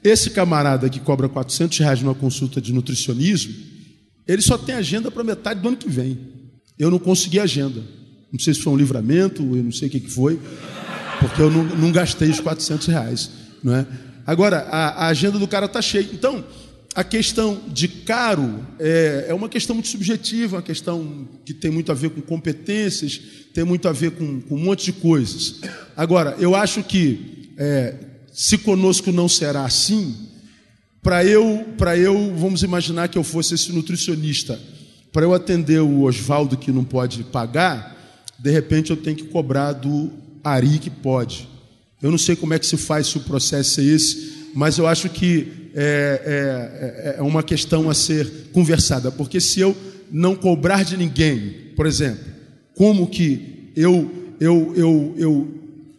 Esse 0.02 0.30
camarada 0.30 0.90
que 0.90 0.98
cobra 0.98 1.28
400 1.28 1.78
reais 1.78 2.02
numa 2.02 2.12
consulta 2.12 2.60
de 2.60 2.72
nutricionismo, 2.72 3.54
ele 4.26 4.42
só 4.42 4.58
tem 4.58 4.74
agenda 4.74 5.12
para 5.12 5.22
metade 5.22 5.60
do 5.60 5.68
ano 5.68 5.76
que 5.76 5.88
vem. 5.88 6.18
Eu 6.76 6.90
não 6.90 6.98
consegui 6.98 7.38
agenda. 7.38 7.84
Não 8.32 8.40
sei 8.40 8.52
se 8.52 8.62
foi 8.62 8.72
um 8.72 8.76
livramento, 8.76 9.44
eu 9.44 9.62
não 9.62 9.70
sei 9.70 9.86
o 9.86 9.90
que, 9.92 10.00
que 10.00 10.10
foi 10.10 10.40
porque 11.24 11.40
eu 11.40 11.50
não, 11.50 11.64
não 11.64 11.90
gastei 11.90 12.28
os 12.28 12.40
400 12.40 12.86
reais. 12.86 13.30
Não 13.62 13.74
é? 13.74 13.86
Agora, 14.26 14.66
a, 14.70 15.04
a 15.04 15.06
agenda 15.06 15.38
do 15.38 15.48
cara 15.48 15.66
está 15.66 15.80
cheia. 15.80 16.08
Então, 16.12 16.44
a 16.94 17.02
questão 17.02 17.60
de 17.68 17.88
caro 17.88 18.64
é, 18.78 19.26
é, 19.28 19.34
uma 19.34 19.48
questão 19.48 19.74
muito 19.74 19.88
subjetiva, 19.88 20.56
uma 20.56 20.62
questão 20.62 21.26
que 21.44 21.54
tem 21.54 21.70
muito 21.70 21.90
a 21.90 21.94
ver 21.94 22.10
com 22.10 22.20
competências, 22.20 23.20
tem 23.54 23.64
muito 23.64 23.88
a 23.88 23.92
ver 23.92 24.12
com, 24.12 24.40
com 24.42 24.54
um 24.54 24.58
monte 24.58 24.86
de 24.86 24.92
coisas. 24.92 25.60
Agora, 25.96 26.36
eu 26.38 26.54
acho 26.54 26.82
que 26.82 27.52
é, 27.56 27.94
se 28.32 28.58
conosco 28.58 29.10
não 29.10 29.28
será 29.28 29.64
assim, 29.64 30.14
para 31.02 31.24
eu, 31.24 31.66
para 31.78 31.96
eu, 31.96 32.34
vamos 32.36 32.62
imaginar 32.62 33.08
que 33.08 33.16
eu 33.16 33.24
fosse 33.24 33.54
esse 33.54 33.72
nutricionista, 33.72 34.58
para 35.12 35.24
eu 35.24 35.32
atender 35.32 35.80
o 35.80 36.02
Oswaldo 36.02 36.56
que 36.56 36.70
não 36.70 36.84
pode 36.84 37.24
pagar, 37.24 37.94
de 38.38 38.50
repente 38.50 38.90
eu 38.90 38.96
tenho 38.96 39.16
que 39.16 39.24
cobrar 39.24 39.72
do 39.72 40.23
Ari 40.44 40.78
que 40.78 40.90
pode. 40.90 41.48
Eu 42.02 42.10
não 42.10 42.18
sei 42.18 42.36
como 42.36 42.52
é 42.52 42.58
que 42.58 42.66
se 42.66 42.76
faz 42.76 43.06
se 43.06 43.16
o 43.16 43.22
processo 43.22 43.80
é 43.80 43.84
esse, 43.84 44.50
mas 44.54 44.76
eu 44.78 44.86
acho 44.86 45.08
que 45.08 45.70
é, 45.74 47.14
é, 47.16 47.18
é 47.18 47.22
uma 47.22 47.42
questão 47.42 47.90
a 47.90 47.94
ser 47.94 48.50
conversada, 48.52 49.10
porque 49.10 49.40
se 49.40 49.60
eu 49.60 49.76
não 50.12 50.36
cobrar 50.36 50.84
de 50.84 50.96
ninguém, 50.96 51.72
por 51.74 51.86
exemplo, 51.86 52.24
como 52.74 53.06
que 53.06 53.72
eu, 53.74 54.36
eu, 54.38 54.72
eu, 54.76 55.14
eu, 55.16 55.48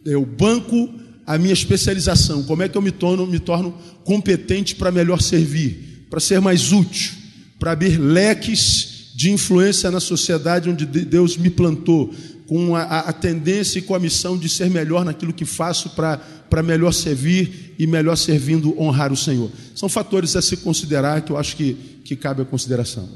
eu 0.04 0.24
banco 0.24 0.88
a 1.26 1.36
minha 1.36 1.52
especialização, 1.52 2.44
como 2.44 2.62
é 2.62 2.68
que 2.68 2.78
eu 2.78 2.82
me 2.82 2.92
torno, 2.92 3.26
me 3.26 3.40
torno 3.40 3.74
competente 4.04 4.76
para 4.76 4.92
melhor 4.92 5.20
servir, 5.20 6.06
para 6.08 6.20
ser 6.20 6.40
mais 6.40 6.72
útil, 6.72 7.12
para 7.58 7.72
abrir 7.72 7.98
leques 7.98 9.10
de 9.14 9.30
influência 9.30 9.90
na 9.90 9.98
sociedade 9.98 10.70
onde 10.70 10.86
Deus 10.86 11.36
me 11.36 11.50
plantou, 11.50 12.14
com 12.46 12.76
a, 12.76 12.82
a, 12.82 13.12
tendência 13.12 13.78
e 13.78 13.82
com 13.82 13.94
a 13.94 13.98
missão 13.98 14.38
de 14.38 14.48
ser 14.48 14.70
melhor 14.70 15.04
naquilo 15.04 15.32
que 15.32 15.44
faço 15.44 15.90
para 15.90 16.62
melhor 16.62 16.92
servir 16.92 17.74
e 17.78 17.86
melhor 17.86 18.16
servindo 18.16 18.78
honrar 18.80 19.12
o 19.12 19.16
Senhor. 19.16 19.50
São 19.74 19.88
fatores 19.88 20.36
a 20.36 20.42
se 20.42 20.56
considerar 20.58 21.22
que 21.22 21.32
eu 21.32 21.36
acho 21.36 21.56
que, 21.56 21.74
que 22.04 22.14
cabe 22.14 22.42
a 22.42 22.44
consideração. 22.44 23.08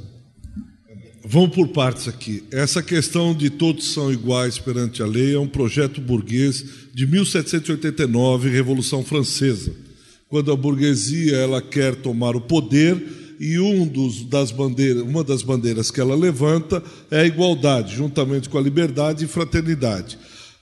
Vamos 1.24 1.54
por 1.54 1.68
partes 1.68 2.08
aqui. 2.08 2.42
Essa 2.50 2.82
questão 2.82 3.34
de 3.34 3.50
todos 3.50 3.92
são 3.92 4.12
iguais 4.12 4.58
perante 4.58 5.02
a 5.02 5.06
lei 5.06 5.34
é 5.34 5.38
um 5.38 5.46
projeto 5.46 6.00
burguês 6.00 6.64
de 6.92 7.06
1789, 7.06 8.50
Revolução 8.50 9.04
Francesa, 9.04 9.72
quando 10.28 10.50
a 10.50 10.56
burguesia 10.56 11.36
ela 11.36 11.62
quer 11.62 11.94
tomar 11.94 12.34
o 12.34 12.40
poder 12.40 13.19
e 13.40 13.58
um 13.58 13.86
dos, 13.86 14.22
das 14.22 14.52
bandeiras, 14.52 15.02
uma 15.02 15.24
das 15.24 15.42
bandeiras 15.42 15.90
que 15.90 15.98
ela 15.98 16.14
levanta 16.14 16.82
é 17.10 17.20
a 17.20 17.26
igualdade, 17.26 17.96
juntamente 17.96 18.50
com 18.50 18.58
a 18.58 18.60
liberdade 18.60 19.24
e 19.24 19.28
fraternidade. 19.28 20.18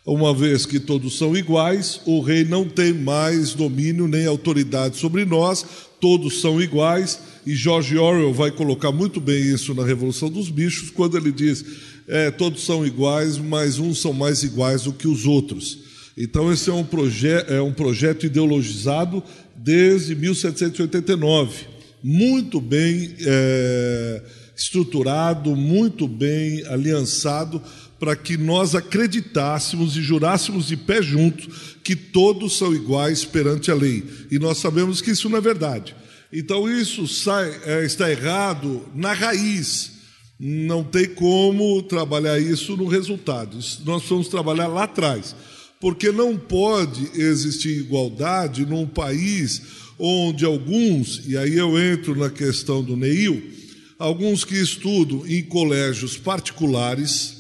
Uma 0.06 0.32
vez 0.32 0.64
que 0.64 0.78
todos 0.78 1.18
são 1.18 1.37
iguais, 1.37 2.00
o 2.06 2.20
rei 2.20 2.44
não 2.44 2.64
tem 2.68 2.92
mais 2.92 3.52
domínio 3.52 4.06
nem 4.06 4.26
autoridade 4.26 4.97
sobre 4.97 5.25
nós, 5.25 5.66
todos 6.00 6.40
são 6.40 6.62
iguais, 6.62 7.18
e 7.44 7.52
George 7.52 7.99
Orwell 7.99 8.32
vai 8.32 8.52
colocar 8.52 8.92
muito 8.92 9.20
bem 9.20 9.42
isso 9.42 9.75
na 9.75 9.85
Revolução 9.85 10.30
dos 10.30 10.49
Bichos, 10.49 10.88
quando 10.88 11.16
ele 11.16 11.32
diz: 11.32 11.64
é, 12.06 12.30
todos 12.30 12.64
são 12.64 12.87
iguais, 12.87 13.38
mas 13.38 13.80
uns 13.80 14.00
são 14.00 14.12
mais 14.12 14.44
iguais 14.44 14.85
do 14.85 14.92
que 14.92 15.08
os 15.08 15.26
outros. 15.26 15.80
Então, 16.16 16.52
esse 16.52 16.70
é 16.70 16.73
um, 16.73 16.85
proje 16.85 17.28
é 17.49 17.61
um 17.61 17.73
projeto 17.73 18.25
ideologizado 18.25 19.23
desde 19.56 20.14
1789 20.14 21.77
muito 22.02 22.61
bem 22.61 23.14
é, 23.21 24.23
estruturado, 24.57 25.55
muito 25.55 26.07
bem 26.07 26.64
aliançado, 26.67 27.62
para 27.99 28.14
que 28.14 28.37
nós 28.37 28.75
acreditássemos 28.75 29.97
e 29.97 30.02
jurássemos 30.02 30.69
de 30.69 30.76
pé 30.76 31.02
junto 31.02 31.49
que 31.83 31.97
todos 31.97 32.57
são 32.57 32.75
iguais 32.75 33.25
perante 33.25 33.71
a 33.71 33.75
lei. 33.75 34.05
E 34.31 34.38
nós 34.38 34.59
sabemos 34.59 35.00
que 35.00 35.11
isso 35.11 35.28
não 35.28 35.38
é 35.38 35.40
verdade. 35.40 35.97
Então 36.33 36.71
isso 36.71 37.09
sai, 37.09 37.59
é, 37.64 37.85
está 37.85 38.11
errado 38.11 38.87
na 38.95 39.12
raiz. 39.12 39.93
Não 40.38 40.85
tem 40.85 41.07
como 41.07 41.83
trabalhar 41.83 42.38
isso 42.38 42.76
no 42.76 42.87
resultado. 42.87 43.59
Nós 43.85 44.05
vamos 44.05 44.28
trabalhar 44.28 44.69
lá 44.69 44.85
atrás. 44.85 45.35
Porque 45.81 46.12
não 46.12 46.37
pode 46.37 47.11
existir 47.14 47.78
igualdade 47.78 48.67
num 48.67 48.87
país 48.87 49.62
onde 49.99 50.45
alguns, 50.45 51.23
e 51.26 51.37
aí 51.37 51.57
eu 51.57 51.78
entro 51.78 52.14
na 52.17 52.31
questão 52.31 52.83
do 52.83 52.97
Neil, 52.97 53.43
alguns 53.99 54.45
que 54.45 54.55
estudam 54.55 55.26
em 55.26 55.43
colégios 55.43 56.17
particulares, 56.17 57.38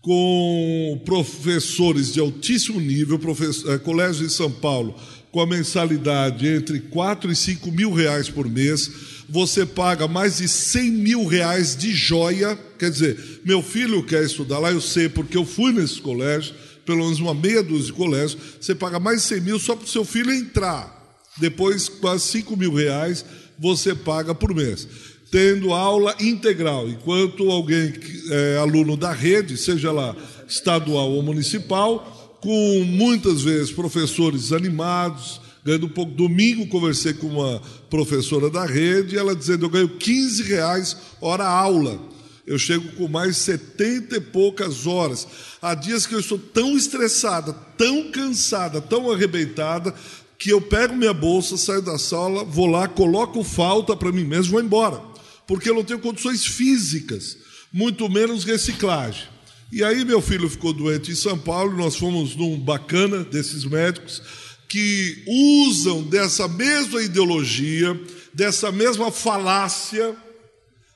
com 0.00 1.02
professores 1.04 2.12
de 2.12 2.20
altíssimo 2.20 2.80
nível, 2.80 3.18
professor, 3.18 3.74
é, 3.74 3.78
colégio 3.78 4.24
em 4.24 4.28
São 4.28 4.50
Paulo, 4.50 4.94
com 5.30 5.40
a 5.40 5.46
mensalidade 5.46 6.46
entre 6.46 6.80
4 6.80 7.30
e 7.30 7.36
5 7.36 7.70
mil 7.70 7.92
reais 7.92 8.30
por 8.30 8.48
mês, 8.48 8.90
você 9.28 9.66
paga 9.66 10.08
mais 10.08 10.38
de 10.38 10.48
100 10.48 10.90
mil 10.90 11.26
reais 11.26 11.76
de 11.76 11.92
joia. 11.92 12.58
Quer 12.78 12.90
dizer, 12.90 13.42
meu 13.44 13.60
filho 13.60 14.02
quer 14.02 14.24
estudar 14.24 14.58
lá, 14.58 14.70
eu 14.70 14.80
sei, 14.80 15.08
porque 15.08 15.36
eu 15.36 15.44
fui 15.44 15.72
nesse 15.72 16.00
colégio, 16.00 16.54
pelo 16.86 17.04
menos 17.04 17.20
uma 17.20 17.34
meia 17.34 17.62
dúzia 17.62 17.86
de 17.86 17.92
colégios, 17.92 18.38
você 18.58 18.74
paga 18.74 18.98
mais 18.98 19.22
de 19.22 19.28
100 19.28 19.40
mil 19.42 19.58
só 19.58 19.76
para 19.76 19.84
o 19.84 19.88
seu 19.88 20.04
filho 20.04 20.32
entrar. 20.32 20.97
Depois, 21.38 21.88
quase 21.88 22.24
5 22.28 22.56
mil 22.56 22.74
reais 22.74 23.24
você 23.58 23.94
paga 23.94 24.34
por 24.34 24.54
mês. 24.54 24.86
Tendo 25.30 25.74
aula 25.74 26.14
integral, 26.20 26.88
enquanto 26.88 27.50
alguém 27.50 27.92
é 28.30 28.56
aluno 28.56 28.96
da 28.96 29.12
rede, 29.12 29.56
seja 29.56 29.92
lá 29.92 30.16
estadual 30.48 31.10
ou 31.10 31.22
municipal, 31.22 32.38
com 32.40 32.84
muitas 32.84 33.42
vezes 33.42 33.70
professores 33.70 34.52
animados, 34.52 35.40
ganhando 35.64 35.86
um 35.86 35.90
pouco. 35.90 36.12
Domingo 36.12 36.66
conversei 36.68 37.12
com 37.12 37.26
uma 37.26 37.60
professora 37.90 38.48
da 38.48 38.64
rede, 38.64 39.18
ela 39.18 39.36
dizendo: 39.36 39.66
eu 39.66 39.70
ganho 39.70 39.88
15 39.88 40.42
reais 40.44 40.96
hora 41.20 41.46
aula. 41.46 42.00
Eu 42.46 42.58
chego 42.58 42.90
com 42.92 43.06
mais 43.06 43.36
70 43.36 44.16
e 44.16 44.20
poucas 44.20 44.86
horas. 44.86 45.28
Há 45.60 45.74
dias 45.74 46.06
que 46.06 46.14
eu 46.14 46.20
estou 46.20 46.38
tão 46.38 46.78
estressada, 46.78 47.52
tão 47.76 48.10
cansada, 48.10 48.80
tão 48.80 49.12
arrebentada, 49.12 49.94
que 50.38 50.50
eu 50.50 50.60
pego 50.60 50.94
minha 50.94 51.12
bolsa, 51.12 51.56
saio 51.56 51.82
da 51.82 51.98
sala, 51.98 52.44
vou 52.44 52.66
lá, 52.66 52.86
coloco 52.86 53.42
falta 53.42 53.96
para 53.96 54.12
mim 54.12 54.24
mesmo 54.24 54.50
e 54.50 54.52
vou 54.52 54.62
embora. 54.62 55.02
Porque 55.46 55.68
eu 55.68 55.74
não 55.74 55.82
tenho 55.82 55.98
condições 55.98 56.46
físicas, 56.46 57.36
muito 57.72 58.08
menos 58.08 58.44
reciclagem. 58.44 59.24
E 59.72 59.82
aí 59.82 60.04
meu 60.04 60.22
filho 60.22 60.48
ficou 60.48 60.72
doente 60.72 61.10
em 61.10 61.16
São 61.16 61.36
Paulo, 61.36 61.76
nós 61.76 61.96
fomos 61.96 62.36
num 62.36 62.58
bacana 62.58 63.24
desses 63.24 63.64
médicos 63.64 64.22
que 64.68 65.24
usam 65.66 66.02
dessa 66.02 66.46
mesma 66.46 67.02
ideologia, 67.02 67.98
dessa 68.32 68.70
mesma 68.70 69.10
falácia. 69.10 70.14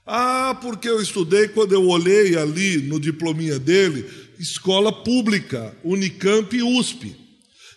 Ah, 0.06 0.56
porque 0.61 0.88
eu 0.88 1.00
estudei, 1.00 1.49
quando 1.49 1.72
eu 1.72 1.88
olhei 1.88 2.37
ali 2.37 2.76
no 2.78 3.00
diplominha 3.00 3.58
dele, 3.58 4.06
escola 4.38 4.92
pública, 4.92 5.75
Unicamp 5.82 6.54
e 6.54 6.62
USP. 6.62 7.21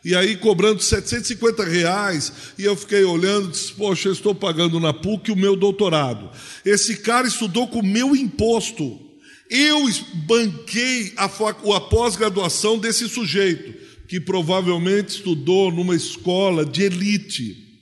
E 0.05 0.15
aí 0.15 0.38
cobrando 0.38 0.83
750 0.83 1.63
reais, 1.63 2.31
e 2.59 2.63
eu 2.63 2.75
fiquei 2.75 3.03
olhando 3.03 3.47
disse, 3.47 3.71
poxa, 3.71 4.07
eu 4.07 4.13
estou 4.13 4.35
pagando 4.35 4.79
na 4.79 4.93
PUC 4.93 5.31
o 5.31 5.35
meu 5.35 5.55
doutorado. 5.55 6.29
Esse 6.63 6.97
cara 6.97 7.27
estudou 7.27 7.67
com 7.67 7.79
o 7.79 7.83
meu 7.83 8.15
imposto. 8.15 9.01
Eu 9.50 9.89
banquei 10.27 11.12
a, 11.17 11.25
a 11.25 11.81
pós-graduação 11.81 12.77
desse 12.77 13.09
sujeito, 13.09 13.74
que 14.07 14.19
provavelmente 14.19 15.09
estudou 15.09 15.71
numa 15.71 15.95
escola 15.95 16.63
de 16.63 16.83
elite, 16.83 17.81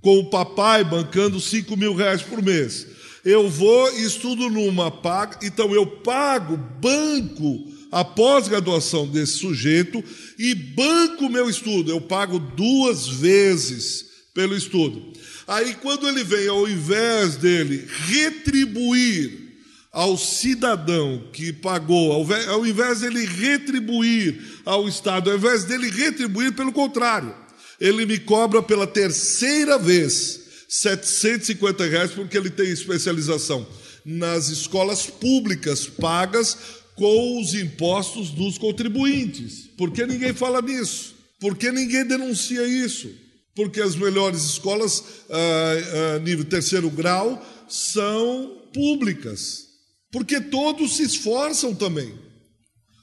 com 0.00 0.18
o 0.18 0.28
papai 0.28 0.82
bancando 0.82 1.40
5 1.40 1.76
mil 1.76 1.94
reais 1.94 2.20
por 2.20 2.42
mês. 2.42 2.84
Eu 3.24 3.48
vou 3.48 3.96
e 3.96 4.04
estudo 4.04 4.50
numa 4.50 4.90
paga, 4.90 5.38
então 5.46 5.72
eu 5.72 5.86
pago, 5.86 6.56
banco 6.56 7.69
a 7.90 8.04
pós-graduação 8.04 9.06
desse 9.06 9.38
sujeito 9.38 10.02
e 10.38 10.54
banco 10.54 11.28
meu 11.28 11.48
estudo. 11.50 11.90
Eu 11.90 12.00
pago 12.00 12.38
duas 12.38 13.08
vezes 13.08 14.06
pelo 14.32 14.56
estudo. 14.56 15.12
Aí, 15.46 15.74
quando 15.74 16.08
ele 16.08 16.22
vem, 16.22 16.46
ao 16.46 16.68
invés 16.68 17.36
dele 17.36 17.86
retribuir 18.06 19.50
ao 19.92 20.16
cidadão 20.16 21.28
que 21.32 21.52
pagou, 21.52 22.12
ao 22.12 22.64
invés 22.64 23.00
dele 23.00 23.26
retribuir 23.26 24.40
ao 24.64 24.88
Estado, 24.88 25.30
ao 25.30 25.36
invés 25.36 25.64
dele 25.64 25.90
retribuir, 25.90 26.52
pelo 26.52 26.72
contrário, 26.72 27.34
ele 27.80 28.06
me 28.06 28.18
cobra 28.18 28.62
pela 28.62 28.86
terceira 28.86 29.76
vez 29.78 30.40
750 30.68 31.84
reais 31.86 32.12
porque 32.12 32.36
ele 32.36 32.50
tem 32.50 32.70
especialização 32.70 33.66
nas 34.04 34.48
escolas 34.48 35.06
públicas 35.06 35.86
pagas 35.86 36.56
com 37.00 37.40
os 37.40 37.54
impostos 37.54 38.28
dos 38.28 38.58
contribuintes. 38.58 39.70
Por 39.78 39.90
que 39.90 40.04
ninguém 40.04 40.34
fala 40.34 40.60
nisso? 40.60 41.14
Por 41.40 41.56
que 41.56 41.72
ninguém 41.72 42.06
denuncia 42.06 42.62
isso? 42.66 43.10
Porque 43.56 43.80
as 43.80 43.96
melhores 43.96 44.44
escolas, 44.44 45.02
ah, 45.30 46.16
ah, 46.16 46.18
nível 46.18 46.44
terceiro 46.44 46.90
grau, 46.90 47.42
são 47.70 48.54
públicas 48.74 49.70
porque 50.12 50.42
todos 50.42 50.96
se 50.96 51.04
esforçam 51.04 51.74
também. 51.74 52.12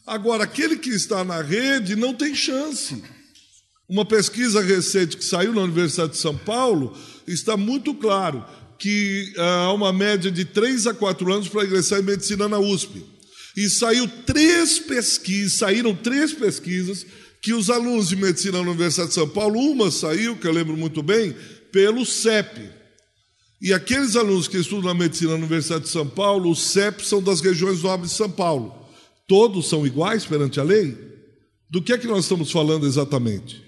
Agora, 0.06 0.44
aquele 0.44 0.78
que 0.78 0.92
está 0.92 1.24
na 1.24 1.42
rede 1.42 1.96
não 1.96 2.14
tem 2.14 2.36
chance. 2.36 3.02
Uma 3.90 4.06
pesquisa 4.06 4.62
recente 4.62 5.18
que 5.18 5.26
saiu 5.26 5.54
na 5.54 5.62
Universidade 5.62 6.12
de 6.12 6.20
São 6.20 6.38
Paulo 6.38 6.96
está 7.26 7.58
muito 7.58 7.96
claro 7.96 8.46
que 8.78 9.34
ah, 9.40 9.64
há 9.64 9.74
uma 9.74 9.92
média 9.92 10.30
de 10.30 10.46
3 10.46 10.86
a 10.86 10.94
4 10.94 11.34
anos 11.34 11.50
para 11.50 11.66
ingressar 11.66 12.00
em 12.00 12.04
medicina 12.04 12.48
na 12.48 12.60
USP. 12.60 13.17
E 13.58 13.70
saiu 13.70 14.08
três 14.26 14.78
pesquisas, 14.78 15.58
saíram 15.58 15.94
três 15.94 16.32
pesquisas 16.32 17.06
que 17.42 17.54
os 17.54 17.70
alunos 17.70 18.08
de 18.08 18.16
medicina 18.16 18.60
na 18.60 18.70
Universidade 18.70 19.10
de 19.10 19.16
São 19.16 19.28
Paulo, 19.28 19.60
uma 19.60 19.92
saiu, 19.92 20.38
que 20.38 20.48
eu 20.48 20.52
lembro 20.52 20.78
muito 20.78 21.02
bem, 21.02 21.36
pelo 21.72 22.06
CEP, 22.06 22.78
e 23.60 23.74
aqueles 23.74 24.16
alunos 24.16 24.48
que 24.48 24.58
estudam 24.58 24.86
na 24.86 24.94
medicina 24.94 25.32
na 25.32 25.38
Universidade 25.38 25.86
de 25.86 25.90
São 25.90 26.08
Paulo, 26.08 26.52
os 26.52 26.62
CEP 26.62 27.04
são 27.04 27.22
das 27.22 27.42
regiões 27.42 27.82
nobres 27.82 28.12
de 28.12 28.18
São 28.18 28.30
Paulo. 28.30 28.88
Todos 29.28 29.68
são 29.68 29.86
iguais 29.86 30.26
perante 30.26 30.60
a 30.60 30.64
lei? 30.64 30.96
Do 31.70 31.82
que 31.82 31.92
é 31.92 31.98
que 31.98 32.08
nós 32.08 32.26
estamos 32.26 32.52
falando 32.52 32.86
exatamente? 32.86 33.62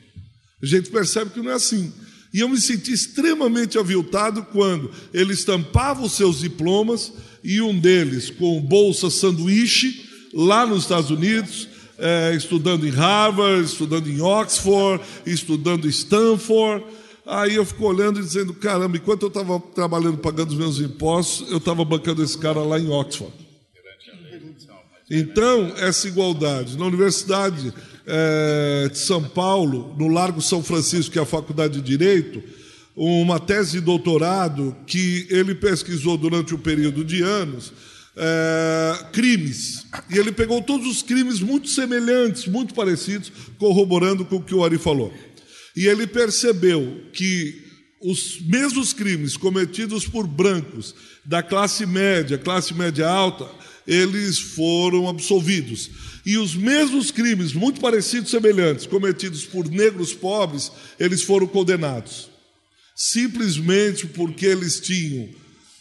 A 0.61 0.65
gente 0.65 0.89
percebe 0.91 1.31
que 1.31 1.41
não 1.41 1.51
é 1.51 1.55
assim. 1.55 1.91
E 2.33 2.39
eu 2.41 2.49
me 2.49 2.59
senti 2.59 2.93
extremamente 2.93 3.77
aviltado 3.77 4.43
quando 4.51 4.91
ele 5.13 5.33
estampava 5.33 6.03
os 6.03 6.13
seus 6.13 6.39
diplomas 6.39 7.11
e 7.43 7.61
um 7.61 7.77
deles 7.77 8.29
com 8.29 8.61
bolsa 8.61 9.09
sanduíche 9.09 10.07
lá 10.33 10.65
nos 10.65 10.83
Estados 10.83 11.09
Unidos, 11.09 11.67
é, 11.97 12.35
estudando 12.35 12.85
em 12.85 12.91
Harvard, 12.91 13.65
estudando 13.65 14.07
em 14.09 14.21
Oxford, 14.21 15.03
estudando 15.25 15.87
em 15.87 15.89
Stanford 15.89 16.85
Aí 17.29 17.55
eu 17.55 17.63
fico 17.63 17.85
olhando 17.85 18.19
e 18.19 18.23
dizendo: 18.23 18.55
caramba, 18.55 18.97
enquanto 18.97 19.21
eu 19.21 19.27
estava 19.27 19.59
trabalhando, 19.59 20.17
pagando 20.17 20.49
os 20.49 20.57
meus 20.57 20.79
impostos, 20.79 21.49
eu 21.51 21.57
estava 21.57 21.85
bancando 21.85 22.23
esse 22.23 22.35
cara 22.35 22.61
lá 22.63 22.79
em 22.79 22.89
Oxford. 22.89 23.31
Então, 25.11 25.71
essa 25.77 26.07
igualdade. 26.07 26.77
Na 26.77 26.85
Universidade 26.85 27.71
é, 28.09 28.89
de 28.89 28.97
São 28.97 29.23
Paulo, 29.23 29.95
no 29.97 30.07
Largo 30.07 30.41
São 30.41 30.63
Francisco, 30.63 31.11
que 31.11 31.19
é 31.19 31.21
a 31.21 31.25
Faculdade 31.25 31.79
de 31.79 31.81
Direito, 31.81 32.41
uma 32.95 33.39
tese 33.39 33.73
de 33.73 33.81
doutorado 33.81 34.75
que 34.87 35.27
ele 35.29 35.53
pesquisou 35.55 36.17
durante 36.17 36.53
um 36.53 36.57
período 36.57 37.05
de 37.05 37.21
anos, 37.21 37.71
é, 38.17 39.05
crimes. 39.13 39.85
E 40.09 40.17
ele 40.17 40.31
pegou 40.31 40.61
todos 40.61 40.87
os 40.87 41.01
crimes 41.01 41.39
muito 41.39 41.69
semelhantes, 41.69 42.47
muito 42.47 42.73
parecidos, 42.73 43.31
corroborando 43.57 44.25
com 44.25 44.37
o 44.37 44.43
que 44.43 44.55
o 44.55 44.63
Ari 44.65 44.77
falou. 44.77 45.13
E 45.75 45.87
ele 45.87 46.07
percebeu 46.07 47.03
que 47.13 47.63
os 48.01 48.41
mesmos 48.41 48.91
crimes 48.91 49.37
cometidos 49.37 50.07
por 50.07 50.25
brancos 50.25 50.95
da 51.23 51.43
classe 51.43 51.85
média, 51.85 52.37
classe 52.37 52.73
média 52.73 53.07
alta, 53.07 53.47
eles 53.89 54.37
foram 54.37 55.09
absolvidos. 55.09 55.89
E 56.23 56.37
os 56.37 56.53
mesmos 56.53 57.09
crimes, 57.09 57.53
muito 57.53 57.81
parecidos, 57.81 58.29
semelhantes, 58.29 58.85
cometidos 58.85 59.45
por 59.45 59.67
negros 59.67 60.13
pobres, 60.13 60.71
eles 60.99 61.23
foram 61.23 61.47
condenados. 61.47 62.29
Simplesmente 62.95 64.05
porque 64.05 64.45
eles 64.45 64.79
tinham 64.79 65.29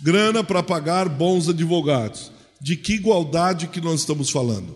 grana 0.00 0.42
para 0.42 0.62
pagar 0.62 1.06
bons 1.06 1.50
advogados. 1.50 2.32
De 2.58 2.76
que 2.76 2.94
igualdade 2.94 3.68
que 3.68 3.80
nós 3.80 4.00
estamos 4.00 4.30
falando? 4.30 4.74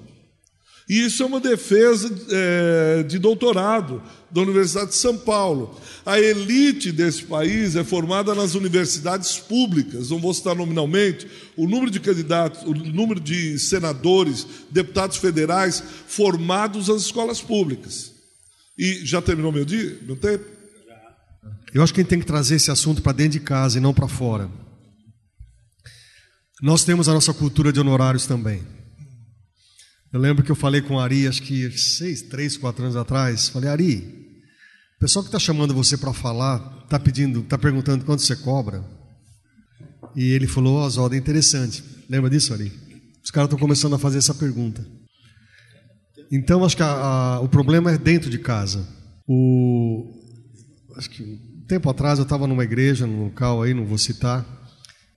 E 0.93 1.07
isso 1.07 1.23
é 1.23 1.27
uma 1.27 1.41
defesa 1.41 2.15
é, 2.31 3.03
de 3.05 3.19
doutorado 3.19 4.03
da 4.31 4.43
Universidade 4.43 4.91
de 4.91 4.97
São 4.97 5.17
Paulo. 5.17 5.75
A 6.05 6.21
elite 6.21 6.93
desse 6.93 7.23
país 7.23 7.77
é 7.77 7.83
formada 7.83 8.35
nas 8.35 8.55
universidades 8.55 9.39
públicas, 9.39 10.11
não 10.11 10.19
vou 10.21 10.35
citar 10.35 10.55
nominalmente, 10.55 11.27
o 11.57 11.67
número 11.67 11.91
de 11.91 11.99
candidatos, 11.99 12.61
o 12.65 12.75
número 12.75 13.19
de 13.19 13.59
senadores, 13.59 14.47
deputados 14.71 15.17
federais 15.17 15.83
formados 16.07 16.89
nas 16.89 17.01
escolas 17.01 17.41
públicas. 17.41 18.13
E 18.77 19.01
já 19.03 19.23
terminou 19.23 19.51
meu 19.51 19.65
dia, 19.65 19.99
meu 20.03 20.17
tempo? 20.17 20.45
Eu 21.73 21.83
acho 21.83 21.95
que 21.95 22.01
a 22.01 22.03
gente 22.03 22.11
tem 22.11 22.21
que 22.21 22.27
trazer 22.27 22.57
esse 22.57 22.71
assunto 22.71 23.01
para 23.01 23.13
dentro 23.13 23.33
de 23.33 23.41
casa 23.41 23.79
e 23.79 23.81
não 23.81 23.95
para 23.95 24.09
fora. 24.09 24.47
Nós 26.61 26.85
temos 26.85 27.09
a 27.09 27.15
nossa 27.15 27.33
cultura 27.33 27.73
de 27.73 27.81
honorários 27.81 28.27
também. 28.27 28.82
Eu 30.13 30.21
lembro 30.21 30.45
que 30.45 30.53
eu 30.53 30.57
falei 30.57 30.83
com 30.83 30.97
o 30.97 31.01
Ari, 31.01 31.27
acho 31.27 31.43
que 31.43 31.71
seis, 31.71 32.21
três, 32.21 32.59
quatro 32.59 32.85
anos 32.85 32.97
atrás. 32.97 33.49
Falei, 33.49 33.71
Ari, 33.71 33.97
o 34.97 35.01
pessoal 35.01 35.23
que 35.23 35.29
está 35.29 35.39
chamando 35.39 35.73
você 35.73 35.97
para 35.97 36.13
falar, 36.13 36.83
está 36.85 36.99
pedindo, 36.99 37.41
está 37.41 37.57
perguntando 37.57 38.05
quanto 38.05 38.21
você 38.21 38.37
cobra. 38.37 38.85
E 40.15 40.33
ele 40.33 40.47
falou, 40.47 40.77
ó, 40.77 40.87
Oswaldo, 40.87 41.15
é 41.15 41.19
interessante. 41.19 41.83
Lembra 42.11 42.29
disso, 42.29 42.53
Ari? 42.53 42.71
Os 43.25 43.31
caras 43.31 43.47
estão 43.47 43.59
começando 43.59 43.95
a 43.95 43.99
fazer 43.99 44.19
essa 44.19 44.35
pergunta. 44.35 44.87
Então, 46.31 46.63
acho 46.63 46.77
que 46.77 46.83
a, 46.83 46.93
a, 46.93 47.41
o 47.41 47.49
problema 47.49 47.91
é 47.91 47.97
dentro 47.97 48.29
de 48.29 48.39
casa. 48.39 48.87
O, 49.27 50.13
acho 50.95 51.09
que 51.09 51.23
um 51.23 51.65
tempo 51.67 51.89
atrás 51.89 52.19
eu 52.19 52.25
estava 52.25 52.47
numa 52.47 52.65
igreja, 52.65 53.07
num 53.07 53.25
local 53.25 53.63
aí, 53.63 53.73
não 53.73 53.87
vou 53.87 53.97
citar, 53.97 54.45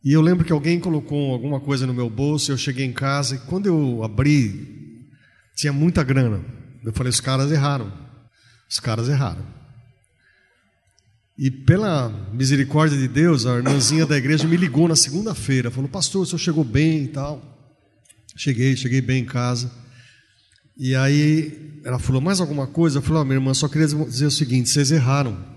e 0.05 0.13
eu 0.13 0.21
lembro 0.21 0.45
que 0.45 0.53
alguém 0.53 0.79
colocou 0.79 1.33
alguma 1.33 1.59
coisa 1.59 1.87
no 1.87 1.93
meu 1.93 2.07
bolso, 2.07 2.51
eu 2.51 2.57
cheguei 2.57 2.85
em 2.85 2.93
casa 2.93 3.35
e 3.35 3.39
quando 3.39 3.65
eu 3.65 4.03
abri 4.03 4.74
tinha 5.55 5.71
muita 5.71 6.03
grana. 6.03 6.43
Eu 6.83 6.93
falei: 6.93 7.09
os 7.09 7.21
caras 7.21 7.51
erraram. 7.51 7.91
Os 8.69 8.79
caras 8.79 9.07
erraram. 9.07 9.45
E 11.37 11.49
pela 11.49 12.09
misericórdia 12.33 12.97
de 12.97 13.07
Deus, 13.07 13.45
a 13.45 13.57
irmãzinha 13.57 14.05
da 14.05 14.17
igreja 14.17 14.47
me 14.47 14.55
ligou 14.55 14.87
na 14.87 14.95
segunda-feira, 14.95 15.71
falou: 15.71 15.89
Pastor, 15.89 16.23
o 16.23 16.25
senhor 16.25 16.39
chegou 16.39 16.63
bem 16.63 17.05
e 17.05 17.07
tal. 17.07 17.41
Cheguei, 18.37 18.75
cheguei 18.75 19.01
bem 19.01 19.23
em 19.23 19.25
casa. 19.25 19.71
E 20.77 20.95
aí 20.95 21.81
ela 21.83 21.99
falou: 21.99 22.21
Mais 22.21 22.39
alguma 22.39 22.67
coisa? 22.67 22.99
Eu 22.99 23.01
falei: 23.01 23.21
oh, 23.21 23.25
Minha 23.25 23.37
irmã, 23.37 23.53
só 23.53 23.67
queria 23.67 23.87
dizer 23.87 24.25
o 24.25 24.31
seguinte: 24.31 24.69
vocês 24.69 24.91
erraram. 24.91 25.55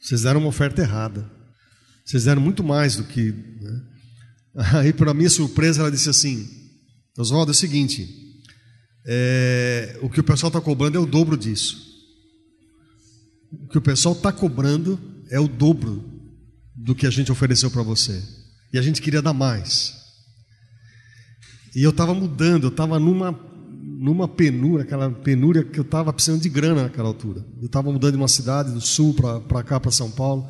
Vocês 0.00 0.22
deram 0.22 0.40
uma 0.40 0.48
oferta 0.48 0.82
errada. 0.82 1.30
Vocês 2.04 2.24
deram 2.24 2.42
muito 2.42 2.64
mais 2.64 2.96
do 2.96 3.04
que. 3.04 3.32
Né? 3.32 3.80
Aí, 4.74 4.92
para 4.92 5.14
minha 5.14 5.30
surpresa, 5.30 5.80
ela 5.80 5.90
disse 5.90 6.10
assim: 6.10 6.48
Oswaldo, 7.16 7.50
é 7.50 7.54
o 7.54 7.54
seguinte 7.54 8.31
é, 9.06 9.98
o 10.02 10.08
que 10.08 10.20
o 10.20 10.24
pessoal 10.24 10.48
está 10.48 10.60
cobrando 10.60 10.96
é 10.96 11.00
o 11.00 11.06
dobro 11.06 11.36
disso. 11.36 11.90
O 13.52 13.68
que 13.68 13.78
o 13.78 13.82
pessoal 13.82 14.14
está 14.14 14.32
cobrando 14.32 14.98
é 15.30 15.38
o 15.38 15.48
dobro 15.48 16.04
do 16.74 16.94
que 16.94 17.06
a 17.06 17.10
gente 17.10 17.30
ofereceu 17.30 17.70
para 17.70 17.82
você. 17.82 18.22
E 18.72 18.78
a 18.78 18.82
gente 18.82 19.02
queria 19.02 19.20
dar 19.20 19.32
mais. 19.32 19.94
E 21.74 21.82
eu 21.82 21.90
estava 21.90 22.14
mudando, 22.14 22.64
eu 22.64 22.70
estava 22.70 22.98
numa 22.98 23.32
numa 24.02 24.26
penúria, 24.26 24.84
aquela 24.84 25.10
penúria 25.10 25.62
que 25.62 25.78
eu 25.78 25.82
estava 25.82 26.12
precisando 26.12 26.40
de 26.40 26.48
grana 26.48 26.84
naquela 26.84 27.08
altura. 27.08 27.44
Eu 27.60 27.66
estava 27.66 27.92
mudando 27.92 28.12
de 28.12 28.18
uma 28.18 28.28
cidade 28.28 28.72
do 28.72 28.80
sul 28.80 29.14
para 29.14 29.62
cá, 29.62 29.78
para 29.78 29.92
São 29.92 30.10
Paulo, 30.10 30.48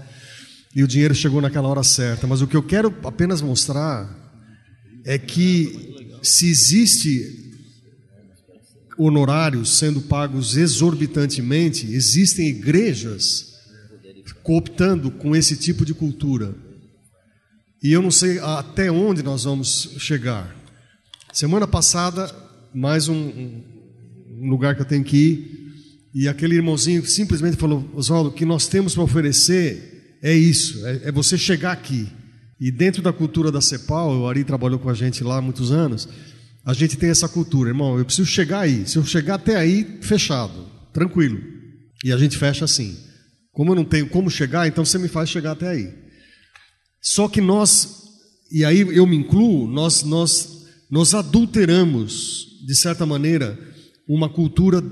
e 0.74 0.82
o 0.82 0.88
dinheiro 0.88 1.14
chegou 1.14 1.40
naquela 1.40 1.68
hora 1.68 1.82
certa. 1.82 2.26
Mas 2.26 2.40
o 2.40 2.46
que 2.46 2.56
eu 2.56 2.62
quero 2.62 2.94
apenas 3.04 3.42
mostrar 3.42 4.08
é 5.04 5.18
que 5.18 5.94
se 6.22 6.48
existe 6.48 7.51
honorários 9.04 9.78
sendo 9.78 10.00
pagos 10.02 10.56
exorbitantemente, 10.56 11.86
existem 11.92 12.48
igrejas 12.48 13.52
cooptando 14.42 15.10
com 15.10 15.34
esse 15.34 15.56
tipo 15.56 15.84
de 15.84 15.94
cultura. 15.94 16.54
E 17.82 17.92
eu 17.92 18.02
não 18.02 18.10
sei 18.10 18.38
até 18.38 18.90
onde 18.90 19.22
nós 19.22 19.44
vamos 19.44 19.94
chegar. 19.98 20.54
Semana 21.32 21.66
passada, 21.66 22.32
mais 22.74 23.08
um, 23.08 23.62
um 24.40 24.50
lugar 24.50 24.74
que 24.74 24.82
eu 24.82 24.86
tenho 24.86 25.04
que 25.04 25.16
ir, 25.16 25.62
e 26.14 26.28
aquele 26.28 26.56
irmãozinho 26.56 27.04
simplesmente 27.06 27.56
falou: 27.56 27.88
Oswaldo, 27.94 28.28
o 28.28 28.32
que 28.32 28.44
nós 28.44 28.66
temos 28.66 28.94
para 28.94 29.02
oferecer 29.02 30.18
é 30.22 30.34
isso, 30.34 30.86
é, 30.86 31.00
é, 31.04 31.12
você 31.12 31.36
chegar 31.36 31.72
aqui. 31.72 32.06
E 32.60 32.70
dentro 32.70 33.02
da 33.02 33.12
cultura 33.12 33.50
da 33.50 33.60
CEPAL, 33.60 34.20
o 34.20 34.28
Ari 34.28 34.44
trabalhou 34.44 34.78
com 34.78 34.88
a 34.88 34.94
gente 34.94 35.24
lá 35.24 35.38
há 35.38 35.42
muitos 35.42 35.72
anos, 35.72 36.08
a 36.64 36.72
gente 36.72 36.96
tem 36.96 37.10
essa 37.10 37.28
cultura, 37.28 37.70
irmão, 37.70 37.98
eu 37.98 38.04
preciso 38.04 38.28
chegar 38.28 38.60
aí. 38.60 38.86
Se 38.86 38.96
eu 38.96 39.04
chegar 39.04 39.34
até 39.34 39.56
aí, 39.56 39.98
fechado, 40.00 40.66
tranquilo. 40.92 41.40
E 42.04 42.12
a 42.12 42.16
gente 42.16 42.38
fecha 42.38 42.64
assim. 42.64 42.96
Como 43.52 43.72
eu 43.72 43.76
não 43.76 43.84
tenho 43.84 44.08
como 44.08 44.30
chegar, 44.30 44.66
então 44.68 44.84
você 44.84 44.96
me 44.98 45.08
faz 45.08 45.28
chegar 45.28 45.52
até 45.52 45.68
aí. 45.68 45.92
Só 47.00 47.28
que 47.28 47.40
nós, 47.40 48.04
e 48.50 48.64
aí 48.64 48.80
eu 48.80 49.06
me 49.06 49.16
incluo, 49.16 49.66
nós, 49.66 50.04
nós, 50.04 50.66
nós 50.90 51.14
adulteramos, 51.14 52.46
de 52.64 52.76
certa 52.76 53.04
maneira, 53.04 53.58
uma 54.08 54.28
cultura 54.28 54.82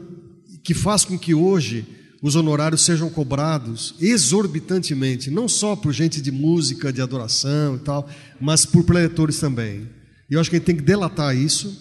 que 0.65 0.75
faz 0.75 1.05
com 1.05 1.17
que 1.17 1.35
hoje 1.35 1.87
os 2.21 2.35
honorários 2.35 2.83
sejam 2.83 3.09
cobrados 3.09 3.95
exorbitantemente, 4.01 5.31
não 5.31 5.49
só 5.49 5.75
por 5.75 5.93
gente 5.93 6.21
de 6.21 6.31
música, 6.33 6.93
de 6.93 7.01
adoração 7.01 7.77
e 7.77 7.79
tal, 7.79 8.09
mas 8.41 8.67
por 8.67 8.85
preletores 8.85 9.39
também. 9.39 10.00
E 10.31 10.35
eu 10.35 10.41
acho 10.41 10.49
que 10.49 10.57
a 10.57 10.59
gente 10.59 10.67
tem 10.67 10.77
que 10.77 10.83
delatar 10.83 11.37
isso, 11.37 11.77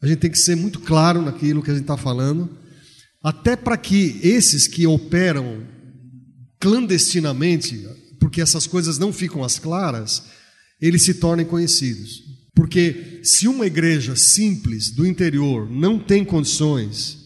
a 0.00 0.06
gente 0.06 0.18
tem 0.18 0.30
que 0.30 0.38
ser 0.38 0.56
muito 0.56 0.80
claro 0.80 1.20
naquilo 1.20 1.62
que 1.62 1.70
a 1.70 1.74
gente 1.74 1.82
está 1.82 1.96
falando, 1.96 2.48
até 3.22 3.56
para 3.56 3.76
que 3.76 4.18
esses 4.22 4.66
que 4.66 4.86
operam 4.86 5.66
clandestinamente, 6.58 7.86
porque 8.18 8.40
essas 8.40 8.66
coisas 8.66 8.98
não 8.98 9.12
ficam 9.12 9.44
às 9.44 9.58
claras, 9.58 10.24
eles 10.80 11.02
se 11.02 11.14
tornem 11.14 11.44
conhecidos. 11.44 12.22
Porque 12.54 13.20
se 13.22 13.48
uma 13.48 13.66
igreja 13.66 14.16
simples 14.16 14.90
do 14.90 15.06
interior 15.06 15.70
não 15.70 15.98
tem 15.98 16.24
condições, 16.24 17.24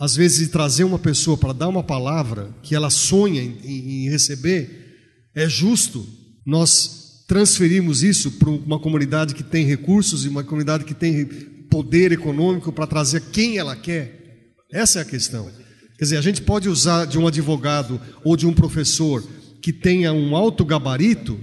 às 0.00 0.16
vezes, 0.16 0.38
de 0.38 0.48
trazer 0.48 0.84
uma 0.84 0.98
pessoa 0.98 1.36
para 1.36 1.52
dar 1.52 1.68
uma 1.68 1.82
palavra 1.82 2.56
que 2.62 2.74
ela 2.74 2.88
sonha 2.88 3.42
em, 3.42 4.06
em 4.06 4.08
receber, 4.08 5.30
é 5.34 5.46
justo 5.46 6.08
nós 6.46 6.99
transferirmos 7.30 8.02
isso 8.02 8.32
para 8.32 8.50
uma 8.50 8.80
comunidade 8.80 9.36
que 9.36 9.44
tem 9.44 9.64
recursos 9.64 10.24
e 10.24 10.28
uma 10.28 10.42
comunidade 10.42 10.84
que 10.84 10.92
tem 10.92 11.24
poder 11.70 12.10
econômico 12.10 12.72
para 12.72 12.88
trazer 12.88 13.20
quem 13.30 13.56
ela 13.56 13.76
quer. 13.76 14.56
Essa 14.72 14.98
é 14.98 15.02
a 15.02 15.04
questão. 15.04 15.48
Quer 15.96 16.04
dizer, 16.06 16.16
a 16.16 16.22
gente 16.22 16.42
pode 16.42 16.68
usar 16.68 17.04
de 17.04 17.20
um 17.20 17.28
advogado 17.28 18.00
ou 18.24 18.36
de 18.36 18.48
um 18.48 18.52
professor 18.52 19.24
que 19.62 19.72
tenha 19.72 20.12
um 20.12 20.34
alto 20.34 20.64
gabarito 20.64 21.38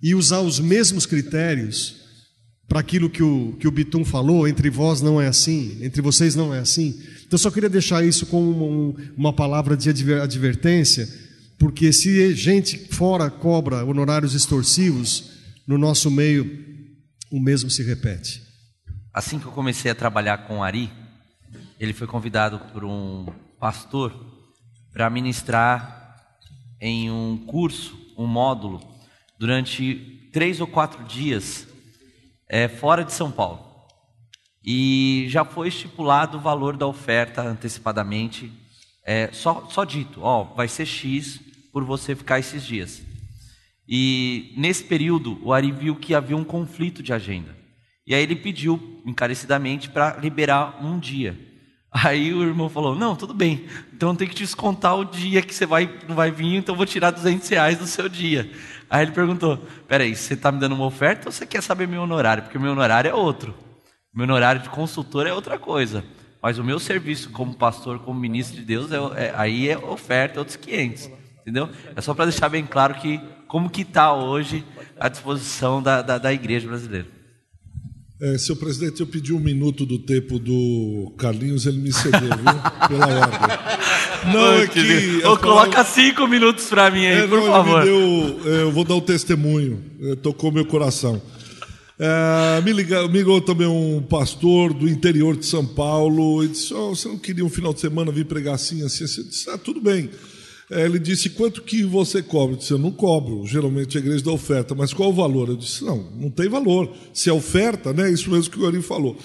e 0.00 0.14
usar 0.14 0.42
os 0.42 0.60
mesmos 0.60 1.06
critérios 1.06 1.96
para 2.68 2.78
aquilo 2.78 3.10
que 3.10 3.24
o, 3.24 3.56
que 3.58 3.66
o 3.66 3.72
Bitum 3.72 4.04
falou, 4.04 4.46
entre 4.46 4.70
vós 4.70 5.00
não 5.00 5.20
é 5.20 5.26
assim, 5.26 5.76
entre 5.80 6.00
vocês 6.00 6.36
não 6.36 6.54
é 6.54 6.60
assim. 6.60 6.90
Então, 7.16 7.32
eu 7.32 7.38
só 7.38 7.50
queria 7.50 7.68
deixar 7.68 8.04
isso 8.04 8.26
como 8.26 8.48
um, 8.64 8.94
uma 9.16 9.32
palavra 9.32 9.76
de 9.76 9.90
advertência, 9.90 11.08
porque 11.60 11.92
se 11.92 12.34
gente 12.34 12.78
fora 12.90 13.30
cobra 13.30 13.84
honorários 13.84 14.34
extorsivos, 14.34 15.30
no 15.66 15.76
nosso 15.76 16.10
meio 16.10 16.58
o 17.30 17.38
mesmo 17.38 17.68
se 17.70 17.82
repete. 17.82 18.42
Assim 19.12 19.38
que 19.38 19.44
eu 19.44 19.52
comecei 19.52 19.90
a 19.90 19.94
trabalhar 19.94 20.38
com 20.46 20.64
Ari, 20.64 20.90
ele 21.78 21.92
foi 21.92 22.06
convidado 22.06 22.58
por 22.72 22.82
um 22.82 23.26
pastor 23.58 24.10
para 24.90 25.10
ministrar 25.10 26.16
em 26.80 27.10
um 27.10 27.36
curso, 27.46 27.94
um 28.16 28.26
módulo, 28.26 28.80
durante 29.38 30.30
três 30.32 30.62
ou 30.62 30.66
quatro 30.66 31.04
dias, 31.04 31.68
é, 32.48 32.68
fora 32.68 33.04
de 33.04 33.12
São 33.12 33.30
Paulo. 33.30 33.60
E 34.64 35.26
já 35.28 35.44
foi 35.44 35.68
estipulado 35.68 36.38
o 36.38 36.40
valor 36.40 36.74
da 36.74 36.86
oferta 36.86 37.42
antecipadamente, 37.42 38.50
é, 39.04 39.28
só, 39.30 39.68
só 39.70 39.84
dito, 39.84 40.22
ó, 40.22 40.44
vai 40.54 40.66
ser 40.66 40.86
X 40.86 41.49
por 41.72 41.84
você 41.84 42.14
ficar 42.14 42.38
esses 42.38 42.64
dias. 42.64 43.02
E 43.88 44.54
nesse 44.56 44.84
período, 44.84 45.38
o 45.42 45.52
Ari 45.52 45.72
viu 45.72 45.96
que 45.96 46.14
havia 46.14 46.36
um 46.36 46.44
conflito 46.44 47.02
de 47.02 47.12
agenda. 47.12 47.56
E 48.06 48.14
aí 48.14 48.22
ele 48.22 48.36
pediu 48.36 49.02
encarecidamente 49.04 49.90
para 49.90 50.16
liberar 50.16 50.84
um 50.84 50.98
dia. 50.98 51.38
Aí 51.92 52.32
o 52.32 52.42
irmão 52.42 52.68
falou: 52.68 52.94
Não, 52.94 53.16
tudo 53.16 53.34
bem, 53.34 53.64
então 53.92 54.14
tem 54.14 54.28
que 54.28 54.34
te 54.34 54.44
descontar 54.44 54.96
o 54.96 55.04
dia 55.04 55.42
que 55.42 55.52
você 55.52 55.66
vai, 55.66 55.92
não 56.08 56.14
vai 56.14 56.30
vir, 56.30 56.54
então 56.54 56.76
vou 56.76 56.86
tirar 56.86 57.10
200 57.10 57.48
reais 57.48 57.78
do 57.78 57.86
seu 57.86 58.08
dia. 58.08 58.48
Aí 58.88 59.04
ele 59.04 59.12
perguntou: 59.12 59.58
Peraí, 59.88 60.14
você 60.14 60.34
está 60.34 60.52
me 60.52 60.60
dando 60.60 60.76
uma 60.76 60.86
oferta 60.86 61.28
ou 61.28 61.32
você 61.32 61.44
quer 61.44 61.62
saber 61.62 61.88
meu 61.88 62.02
honorário? 62.02 62.44
Porque 62.44 62.58
meu 62.60 62.72
honorário 62.72 63.10
é 63.10 63.14
outro. 63.14 63.54
Meu 64.14 64.24
honorário 64.24 64.62
de 64.62 64.68
consultor 64.68 65.26
é 65.26 65.32
outra 65.32 65.58
coisa. 65.58 66.04
Mas 66.42 66.58
o 66.58 66.64
meu 66.64 66.78
serviço 66.78 67.30
como 67.30 67.54
pastor, 67.54 67.98
como 67.98 68.18
ministro 68.18 68.56
de 68.56 68.64
Deus, 68.64 68.90
é, 68.92 68.96
é 68.96 69.34
aí 69.36 69.68
é 69.68 69.76
oferta, 69.76 70.38
outros 70.38 70.56
500. 70.56 71.10
Entendeu? 71.42 71.68
É 71.96 72.00
só 72.00 72.14
para 72.14 72.26
deixar 72.26 72.48
bem 72.48 72.66
claro 72.66 72.94
que 72.94 73.20
como 73.46 73.68
que 73.68 73.82
está 73.82 74.14
hoje 74.14 74.64
a 74.98 75.08
disposição 75.08 75.82
da, 75.82 76.02
da, 76.02 76.18
da 76.18 76.32
igreja 76.32 76.68
brasileira. 76.68 77.06
É, 78.22 78.36
seu 78.36 78.54
presidente, 78.54 79.00
eu 79.00 79.06
pedi 79.06 79.32
um 79.32 79.40
minuto 79.40 79.86
do 79.86 79.98
tempo 79.98 80.38
do 80.38 81.10
Carlinhos, 81.16 81.64
ele 81.64 81.78
me 81.78 81.90
cedeu, 81.90 82.20
viu? 82.20 82.88
Pela 82.88 83.06
ordem. 83.06 83.40
Não, 84.30 84.52
é 84.52 84.66
que. 84.66 85.24
Ou 85.24 85.38
coloca 85.38 85.82
cinco 85.84 86.28
minutos 86.28 86.66
para 86.66 86.90
mim 86.90 87.06
aí, 87.06 87.20
é, 87.20 87.26
por 87.26 87.40
não, 87.40 87.46
favor. 87.46 87.82
Deu, 87.82 88.40
é, 88.44 88.62
eu 88.64 88.70
vou 88.70 88.84
dar 88.84 88.96
um 88.96 89.00
testemunho, 89.00 89.82
é, 90.02 90.16
tocou 90.16 90.52
meu 90.52 90.66
coração. 90.66 91.22
É, 91.98 92.60
me, 92.60 92.72
ligou, 92.72 93.08
me 93.08 93.18
ligou 93.18 93.40
também 93.40 93.66
um 93.66 94.02
pastor 94.02 94.74
do 94.74 94.86
interior 94.86 95.34
de 95.34 95.46
São 95.46 95.64
Paulo 95.64 96.44
e 96.44 96.48
disse: 96.48 96.74
oh, 96.74 96.94
Você 96.94 97.08
não 97.08 97.18
queria 97.18 97.44
um 97.44 97.48
final 97.48 97.72
de 97.72 97.80
semana 97.80 98.12
vir 98.12 98.26
pregar 98.26 98.54
assim, 98.54 98.84
assim, 98.84 99.04
assim? 99.04 99.22
Eu 99.22 99.28
disse: 99.28 99.48
Ah, 99.48 99.56
tudo 99.56 99.80
bem. 99.80 100.10
É, 100.70 100.84
ele 100.84 100.98
disse: 100.98 101.30
quanto 101.30 101.62
que 101.62 101.82
você 101.82 102.22
cobra? 102.22 102.54
Eu 102.54 102.58
disse: 102.58 102.72
eu 102.72 102.78
não 102.78 102.92
cobro, 102.92 103.44
geralmente 103.44 103.98
a 103.98 104.00
igreja 104.00 104.24
dá 104.24 104.30
oferta, 104.30 104.74
mas 104.74 104.94
qual 104.94 105.10
o 105.10 105.12
valor? 105.12 105.48
Eu 105.48 105.56
disse: 105.56 105.84
não, 105.84 106.06
não 106.16 106.30
tem 106.30 106.48
valor. 106.48 106.92
Se 107.12 107.28
é 107.28 107.32
oferta, 107.32 107.92
né? 107.92 108.10
Isso 108.10 108.30
mesmo 108.30 108.50
que 108.52 108.60
o 108.60 108.66
Ari 108.66 108.80
falou. 108.80 109.16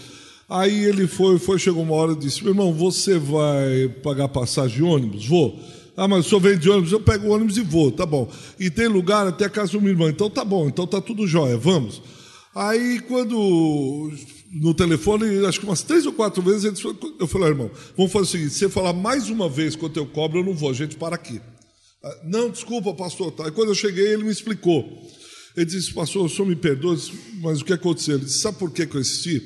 Aí 0.49 0.85
ele 0.85 1.07
foi, 1.07 1.37
foi, 1.37 1.59
chegou 1.59 1.83
uma 1.83 1.93
hora 1.93 2.13
e 2.13 2.15
disse: 2.17 2.43
meu 2.43 2.51
irmão, 2.51 2.73
você 2.73 3.19
vai 3.19 3.89
pagar 4.01 4.27
passagem 4.27 4.77
de 4.77 4.83
ônibus? 4.83 5.27
Vou. 5.27 5.59
Ah, 5.95 6.07
mas 6.07 6.25
o 6.25 6.29
senhor 6.29 6.41
vem 6.41 6.57
de 6.57 6.69
ônibus, 6.69 6.91
eu 6.91 6.99
pego 6.99 7.27
o 7.27 7.31
ônibus 7.31 7.55
e 7.57 7.61
vou, 7.61 7.89
tá 7.89 8.05
bom. 8.05 8.29
E 8.59 8.69
tem 8.69 8.87
lugar 8.87 9.27
até 9.27 9.45
a 9.45 9.49
casa 9.49 9.71
do 9.71 9.81
meu 9.81 9.91
irmão, 9.91 10.09
então 10.09 10.29
tá 10.29 10.43
bom, 10.43 10.67
então 10.67 10.85
tá 10.85 10.99
tudo 10.99 11.25
jóia, 11.25 11.57
vamos. 11.57 12.01
Aí 12.53 12.99
quando 13.07 14.11
no 14.61 14.73
telefone, 14.73 15.45
acho 15.45 15.59
que 15.59 15.65
umas 15.65 15.81
três 15.81 16.05
ou 16.05 16.13
quatro 16.13 16.41
vezes, 16.41 16.81
eu 17.19 17.27
falei, 17.27 17.49
irmão, 17.49 17.69
vamos 17.97 18.11
fazer 18.11 18.23
o 18.23 18.31
seguinte: 18.31 18.53
se 18.53 18.59
você 18.59 18.69
falar 18.69 18.93
mais 18.93 19.29
uma 19.29 19.49
vez 19.49 19.75
quanto 19.75 19.97
eu 19.97 20.05
cobro, 20.05 20.39
eu 20.39 20.45
não 20.45 20.53
vou, 20.53 20.69
a 20.69 20.73
gente 20.73 20.95
para 20.95 21.15
aqui. 21.15 21.41
Ah, 22.01 22.17
não, 22.23 22.49
desculpa, 22.49 22.93
pastor. 22.93 23.31
Tá. 23.31 23.47
E 23.47 23.51
quando 23.51 23.69
eu 23.69 23.75
cheguei, 23.75 24.13
ele 24.13 24.23
me 24.23 24.31
explicou. 24.31 24.85
Ele 25.57 25.65
disse, 25.65 25.93
pastor, 25.93 26.25
o 26.25 26.29
senhor 26.29 26.47
me 26.47 26.55
perdoa, 26.55 26.97
mas 27.41 27.61
o 27.61 27.65
que 27.65 27.73
aconteceu? 27.73 28.15
Ele 28.15 28.25
disse, 28.25 28.39
sabe 28.39 28.57
por 28.57 28.71
que, 28.71 28.83
eu 28.83 28.99
assisti? 28.99 29.41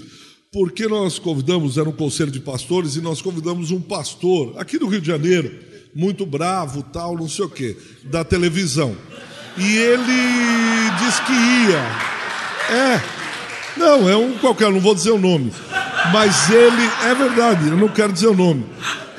Porque 0.51 0.87
nós 0.87 1.19
convidamos, 1.19 1.77
era 1.77 1.87
um 1.87 1.93
conselho 1.93 2.31
de 2.31 2.39
pastores, 2.39 2.95
e 2.95 3.01
nós 3.01 3.21
convidamos 3.21 3.69
um 3.69 3.79
pastor, 3.79 4.55
aqui 4.57 4.79
do 4.79 4.87
Rio 4.87 5.01
de 5.01 5.07
Janeiro, 5.07 5.51
muito 5.93 6.25
bravo, 6.25 6.81
tal, 6.81 7.15
não 7.15 7.29
sei 7.29 7.45
o 7.45 7.49
quê, 7.49 7.77
da 8.05 8.23
televisão. 8.23 8.97
E 9.55 9.77
ele 9.77 10.99
disse 10.99 11.23
que 11.25 11.31
ia. 11.31 12.09
É, 12.75 13.18
não, 13.79 14.09
é 14.09 14.15
um 14.15 14.37
qualquer, 14.37 14.69
não 14.69 14.79
vou 14.79 14.93
dizer 14.93 15.11
o 15.11 15.17
nome. 15.17 15.51
Mas 16.11 16.49
ele, 16.49 16.89
é 17.05 17.15
verdade, 17.15 17.69
eu 17.69 17.77
não 17.77 17.87
quero 17.87 18.11
dizer 18.11 18.27
o 18.27 18.35
nome. 18.35 18.65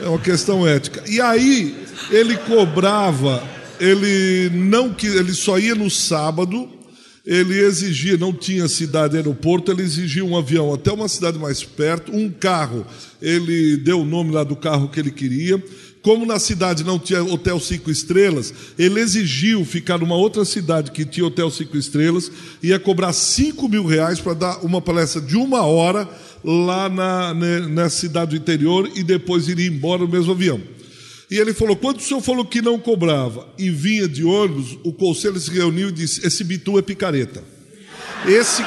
É 0.00 0.06
uma 0.06 0.18
questão 0.18 0.66
ética. 0.66 1.02
E 1.08 1.20
aí, 1.20 1.74
ele 2.10 2.36
cobrava, 2.36 3.42
ele 3.80 4.50
não 4.52 4.92
que 4.92 5.06
ele 5.06 5.32
só 5.32 5.58
ia 5.58 5.74
no 5.74 5.90
sábado, 5.90 6.68
ele 7.24 7.58
exigia, 7.58 8.16
não 8.16 8.32
tinha 8.32 8.68
cidade 8.68 9.16
aeroporto, 9.16 9.70
ele 9.70 9.82
exigia 9.82 10.24
um 10.24 10.36
avião 10.36 10.72
até 10.72 10.92
uma 10.92 11.08
cidade 11.08 11.38
mais 11.38 11.62
perto, 11.62 12.14
um 12.14 12.30
carro, 12.30 12.86
ele 13.20 13.76
deu 13.76 14.00
o 14.00 14.04
nome 14.04 14.32
lá 14.32 14.42
do 14.42 14.56
carro 14.56 14.88
que 14.88 15.00
ele 15.00 15.10
queria. 15.10 15.62
Como 16.02 16.24
na 16.24 16.38
cidade 16.38 16.82
não 16.82 16.98
tinha 16.98 17.22
hotel 17.22 17.60
cinco 17.60 17.90
estrelas, 17.90 18.54
ele 18.78 19.00
exigiu 19.00 19.64
ficar 19.66 19.98
numa 19.98 20.14
outra 20.14 20.46
cidade 20.46 20.90
que 20.92 21.04
tinha 21.04 21.26
hotel 21.26 21.50
cinco 21.50 21.76
estrelas, 21.76 22.32
ia 22.62 22.78
cobrar 22.78 23.12
cinco 23.12 23.68
mil 23.68 23.84
reais 23.84 24.18
para 24.18 24.32
dar 24.32 24.64
uma 24.64 24.80
palestra 24.80 25.20
de 25.20 25.36
uma 25.36 25.62
hora 25.62 26.08
lá 26.42 26.88
na, 26.88 27.34
na 27.68 27.90
cidade 27.90 28.30
do 28.30 28.36
interior 28.36 28.90
e 28.94 29.02
depois 29.02 29.46
iria 29.46 29.66
embora 29.66 30.02
no 30.02 30.08
mesmo 30.08 30.32
avião. 30.32 30.60
E 31.30 31.36
ele 31.36 31.52
falou: 31.52 31.76
quando 31.76 31.98
o 31.98 32.02
senhor 32.02 32.20
falou 32.20 32.44
que 32.46 32.62
não 32.62 32.78
cobrava 32.78 33.46
e 33.58 33.68
vinha 33.68 34.08
de 34.08 34.24
ônibus, 34.24 34.78
o 34.82 34.92
conselho 34.92 35.38
se 35.38 35.50
reuniu 35.50 35.90
e 35.90 35.92
disse: 35.92 36.26
esse 36.26 36.42
bitu 36.42 36.78
é 36.78 36.82
picareta. 36.82 37.44
Esse, 38.26 38.64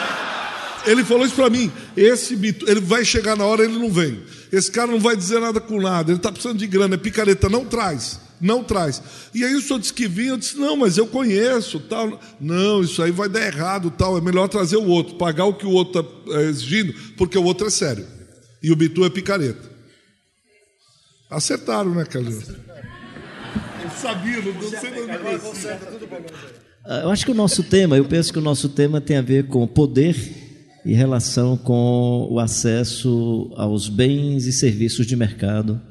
ele 0.86 1.04
falou 1.04 1.26
isso 1.26 1.36
para 1.36 1.50
mim: 1.50 1.72
esse 1.98 2.36
bitu, 2.36 2.70
ele 2.70 2.80
vai 2.80 3.04
chegar 3.04 3.36
na 3.36 3.44
hora, 3.44 3.64
ele 3.64 3.78
não 3.78 3.92
vem. 3.92 4.20
Esse 4.54 4.70
cara 4.70 4.92
não 4.92 5.00
vai 5.00 5.18
dizer 5.18 5.42
nada 5.42 5.60
com 5.60 5.82
nada, 5.82 6.12
ele 6.12 6.20
está 6.20 6.32
precisando 6.32 6.60
de 6.60 6.68
grana, 6.68 6.94
é 6.94 6.98
picareta, 6.98 7.50
não 7.50 7.66
traz, 7.66 8.20
não 8.40 8.64
traz. 8.64 9.02
E 9.34 9.44
aí 9.44 9.56
o 9.56 9.62
senhor 9.62 9.80
disse 9.80 9.92
que 9.92 10.08
vinha, 10.08 10.30
eu 10.30 10.38
disse: 10.38 10.56
não, 10.60 10.78
mas 10.78 10.96
eu 10.96 11.08
conheço, 11.08 11.80
tal. 11.80 12.22
Não, 12.40 12.84
isso 12.84 13.02
aí 13.02 13.10
vai 13.10 13.28
dar 13.28 13.44
errado, 13.44 13.90
tal. 13.90 14.16
É 14.16 14.22
melhor 14.22 14.48
trazer 14.48 14.78
o 14.78 14.86
outro, 14.86 15.16
pagar 15.16 15.46
o 15.46 15.56
que 15.56 15.66
o 15.66 15.72
outro 15.72 16.02
está 16.02 16.38
é, 16.38 16.44
exigindo, 16.44 16.94
porque 17.18 17.36
o 17.36 17.44
outro 17.44 17.66
é 17.66 17.72
sério. 17.72 18.06
E 18.62 18.72
o 18.72 18.76
bitu 18.76 19.04
é 19.04 19.10
picareta. 19.10 19.72
Acertaram, 21.32 21.96
né, 21.96 22.06
Carlinhos? 22.06 22.48
Eu 22.48 23.90
sabia, 24.00 24.40
não 24.40 24.62
sei 24.62 24.92
Eu 27.02 27.10
acho 27.10 27.26
que 27.26 27.32
o 27.32 27.36
nosso 27.36 27.64
tema, 27.64 27.98
eu 27.98 28.06
penso 28.06 28.32
que 28.32 28.38
o 28.38 28.42
nosso 28.42 28.70
tema 28.70 29.02
tem 29.02 29.18
a 29.18 29.22
ver 29.24 29.48
com 29.48 29.66
poder 29.66 30.43
e 30.86 30.94
relação 30.94 31.56
com 31.56 32.28
o 32.30 32.40
acesso 32.40 33.52
aos 33.56 33.88
bens 33.88 34.46
e 34.46 34.52
serviços 34.52 35.08
de 35.08 35.16
mercado, 35.16 35.82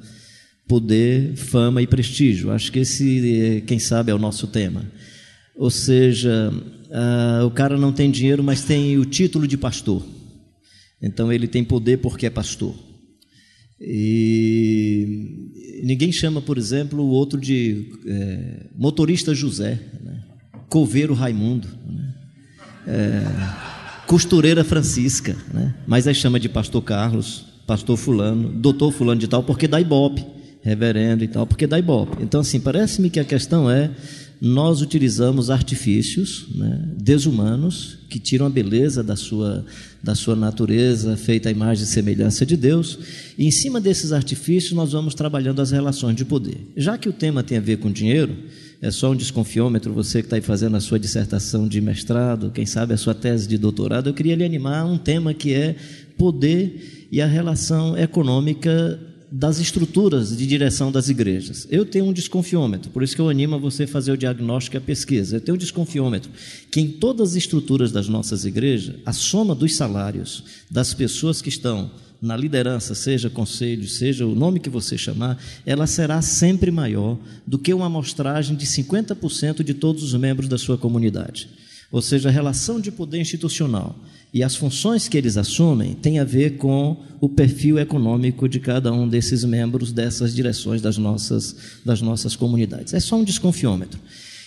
poder, 0.68 1.34
fama 1.36 1.82
e 1.82 1.86
prestígio. 1.86 2.50
Acho 2.50 2.70
que 2.70 2.80
esse, 2.80 3.64
quem 3.66 3.78
sabe, 3.78 4.10
é 4.10 4.14
o 4.14 4.18
nosso 4.18 4.46
tema. 4.46 4.84
Ou 5.56 5.70
seja, 5.70 6.50
uh, 6.50 7.46
o 7.46 7.50
cara 7.50 7.76
não 7.76 7.92
tem 7.92 8.10
dinheiro, 8.10 8.42
mas 8.42 8.64
tem 8.64 8.98
o 8.98 9.04
título 9.04 9.46
de 9.46 9.56
pastor. 9.56 10.04
Então 11.00 11.32
ele 11.32 11.48
tem 11.48 11.64
poder 11.64 11.98
porque 11.98 12.26
é 12.26 12.30
pastor. 12.30 12.74
E 13.80 15.80
ninguém 15.82 16.12
chama, 16.12 16.40
por 16.40 16.56
exemplo, 16.56 17.02
o 17.02 17.08
outro 17.08 17.40
de 17.40 17.90
é, 18.06 18.66
motorista 18.76 19.34
José, 19.34 19.80
né? 20.00 20.22
coveiro 20.68 21.14
Raimundo, 21.14 21.66
né? 21.84 22.14
é, 22.86 23.71
costureira 24.06 24.64
Francisca, 24.64 25.36
né? 25.52 25.74
mas 25.86 26.06
aí 26.06 26.14
chama 26.14 26.38
de 26.38 26.48
pastor 26.48 26.82
Carlos, 26.82 27.44
pastor 27.66 27.96
fulano, 27.96 28.48
doutor 28.48 28.92
fulano 28.92 29.20
de 29.20 29.28
tal, 29.28 29.42
porque 29.42 29.66
dá 29.66 29.80
ibope, 29.80 30.24
reverendo 30.62 31.24
e 31.24 31.28
tal, 31.28 31.46
porque 31.46 31.66
dá 31.66 31.78
ibope. 31.78 32.22
Então, 32.22 32.40
assim, 32.40 32.60
parece-me 32.60 33.10
que 33.10 33.20
a 33.20 33.24
questão 33.24 33.70
é 33.70 33.90
nós 34.44 34.82
utilizamos 34.82 35.50
artifícios 35.50 36.46
né, 36.52 36.82
desumanos 36.96 37.98
que 38.10 38.18
tiram 38.18 38.44
a 38.44 38.50
beleza 38.50 39.00
da 39.00 39.14
sua, 39.14 39.64
da 40.02 40.16
sua 40.16 40.34
natureza, 40.34 41.16
feita 41.16 41.48
a 41.48 41.52
imagem 41.52 41.84
e 41.84 41.86
semelhança 41.86 42.44
de 42.44 42.56
Deus, 42.56 42.98
e 43.38 43.46
em 43.46 43.52
cima 43.52 43.80
desses 43.80 44.10
artifícios 44.10 44.72
nós 44.72 44.90
vamos 44.90 45.14
trabalhando 45.14 45.62
as 45.62 45.70
relações 45.70 46.16
de 46.16 46.24
poder. 46.24 46.72
Já 46.76 46.98
que 46.98 47.08
o 47.08 47.12
tema 47.12 47.44
tem 47.44 47.56
a 47.56 47.60
ver 47.60 47.78
com 47.78 47.88
dinheiro, 47.88 48.36
é 48.82 48.90
só 48.90 49.12
um 49.12 49.16
desconfiômetro, 49.16 49.92
você 49.92 50.20
que 50.20 50.26
está 50.26 50.34
aí 50.34 50.42
fazendo 50.42 50.76
a 50.76 50.80
sua 50.80 50.98
dissertação 50.98 51.68
de 51.68 51.80
mestrado, 51.80 52.50
quem 52.50 52.66
sabe 52.66 52.92
a 52.92 52.96
sua 52.96 53.14
tese 53.14 53.46
de 53.46 53.56
doutorado, 53.56 54.10
eu 54.10 54.14
queria 54.14 54.34
lhe 54.34 54.44
animar 54.44 54.84
um 54.84 54.98
tema 54.98 55.32
que 55.32 55.54
é 55.54 55.76
poder 56.18 57.06
e 57.10 57.22
a 57.22 57.26
relação 57.26 57.96
econômica 57.96 58.98
das 59.30 59.60
estruturas 59.60 60.36
de 60.36 60.44
direção 60.44 60.90
das 60.90 61.08
igrejas. 61.08 61.66
Eu 61.70 61.86
tenho 61.86 62.06
um 62.06 62.12
desconfiômetro, 62.12 62.90
por 62.90 63.04
isso 63.04 63.14
que 63.14 63.20
eu 63.22 63.28
animo 63.28 63.54
a 63.54 63.58
você 63.58 63.86
fazer 63.86 64.10
o 64.10 64.16
diagnóstico 64.16 64.76
e 64.76 64.78
a 64.78 64.80
pesquisa. 64.80 65.36
Eu 65.36 65.40
tenho 65.40 65.54
um 65.54 65.58
desconfiômetro 65.58 66.32
que 66.68 66.80
em 66.80 66.88
todas 66.88 67.30
as 67.30 67.36
estruturas 67.36 67.92
das 67.92 68.08
nossas 68.08 68.44
igrejas, 68.44 68.96
a 69.06 69.12
soma 69.12 69.54
dos 69.54 69.76
salários 69.76 70.42
das 70.68 70.92
pessoas 70.92 71.40
que 71.40 71.48
estão 71.48 71.88
na 72.22 72.36
liderança, 72.36 72.94
seja 72.94 73.28
conselho, 73.28 73.88
seja 73.88 74.24
o 74.24 74.32
nome 74.32 74.60
que 74.60 74.70
você 74.70 74.96
chamar, 74.96 75.42
ela 75.66 75.88
será 75.88 76.22
sempre 76.22 76.70
maior 76.70 77.18
do 77.44 77.58
que 77.58 77.74
uma 77.74 77.86
amostragem 77.86 78.54
de 78.56 78.64
50% 78.64 79.64
de 79.64 79.74
todos 79.74 80.04
os 80.04 80.14
membros 80.14 80.48
da 80.48 80.56
sua 80.56 80.78
comunidade. 80.78 81.48
Ou 81.90 82.00
seja, 82.00 82.28
a 82.28 82.32
relação 82.32 82.80
de 82.80 82.92
poder 82.92 83.20
institucional 83.20 83.98
e 84.32 84.42
as 84.42 84.54
funções 84.54 85.08
que 85.08 85.18
eles 85.18 85.36
assumem 85.36 85.94
têm 85.94 86.20
a 86.20 86.24
ver 86.24 86.56
com 86.56 86.96
o 87.20 87.28
perfil 87.28 87.78
econômico 87.78 88.48
de 88.48 88.60
cada 88.60 88.92
um 88.92 89.06
desses 89.06 89.44
membros 89.44 89.92
dessas 89.92 90.32
direções 90.32 90.80
das 90.80 90.96
nossas, 90.96 91.56
das 91.84 92.00
nossas 92.00 92.36
comunidades. 92.36 92.94
É 92.94 93.00
só 93.00 93.16
um 93.16 93.24
desconfiômetro. 93.24 94.00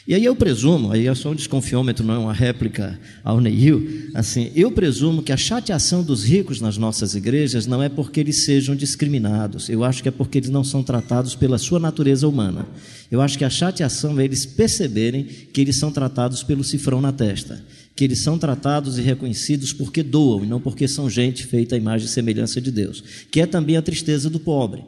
E 0.07 0.13
aí 0.13 0.23
eu 0.23 0.35
presumo, 0.35 0.91
aí 0.91 1.07
é 1.07 1.15
só 1.15 1.31
um 1.31 1.35
desconfiômetro, 1.35 2.05
não 2.05 2.13
é 2.13 2.17
uma 2.19 2.33
réplica 2.33 2.99
ao 3.23 3.41
Neil, 3.41 4.11
assim, 4.13 4.51
eu 4.55 4.71
presumo 4.71 5.23
que 5.23 5.31
a 5.31 5.37
chateação 5.37 6.03
dos 6.03 6.23
ricos 6.23 6.61
nas 6.61 6.77
nossas 6.77 7.15
igrejas 7.15 7.65
não 7.65 7.81
é 7.81 7.89
porque 7.89 8.19
eles 8.19 8.45
sejam 8.45 8.75
discriminados, 8.75 9.67
eu 9.67 9.83
acho 9.83 10.03
que 10.03 10.09
é 10.09 10.11
porque 10.11 10.37
eles 10.37 10.51
não 10.51 10.63
são 10.63 10.83
tratados 10.83 11.33
pela 11.33 11.57
sua 11.57 11.79
natureza 11.79 12.27
humana. 12.27 12.67
Eu 13.09 13.19
acho 13.19 13.35
que 13.35 13.43
a 13.43 13.49
chateação 13.49 14.19
é 14.19 14.25
eles 14.25 14.45
perceberem 14.45 15.23
que 15.23 15.59
eles 15.59 15.75
são 15.77 15.91
tratados 15.91 16.43
pelo 16.43 16.63
cifrão 16.63 17.01
na 17.01 17.11
testa 17.11 17.63
que 17.95 18.03
eles 18.03 18.19
são 18.19 18.37
tratados 18.37 18.97
e 18.97 19.01
reconhecidos 19.01 19.71
porque 19.71 20.03
doam 20.03 20.43
e 20.43 20.47
não 20.47 20.59
porque 20.59 20.87
são 20.87 21.09
gente 21.09 21.45
feita 21.45 21.75
à 21.75 21.77
imagem 21.77 22.05
e 22.05 22.09
semelhança 22.09 22.59
de 22.59 22.69
Deus, 22.69 23.01
que 23.31 23.39
é 23.39 23.45
também 23.45 23.77
a 23.77 23.81
tristeza 23.81 24.29
do 24.29 24.39
pobre. 24.39 24.83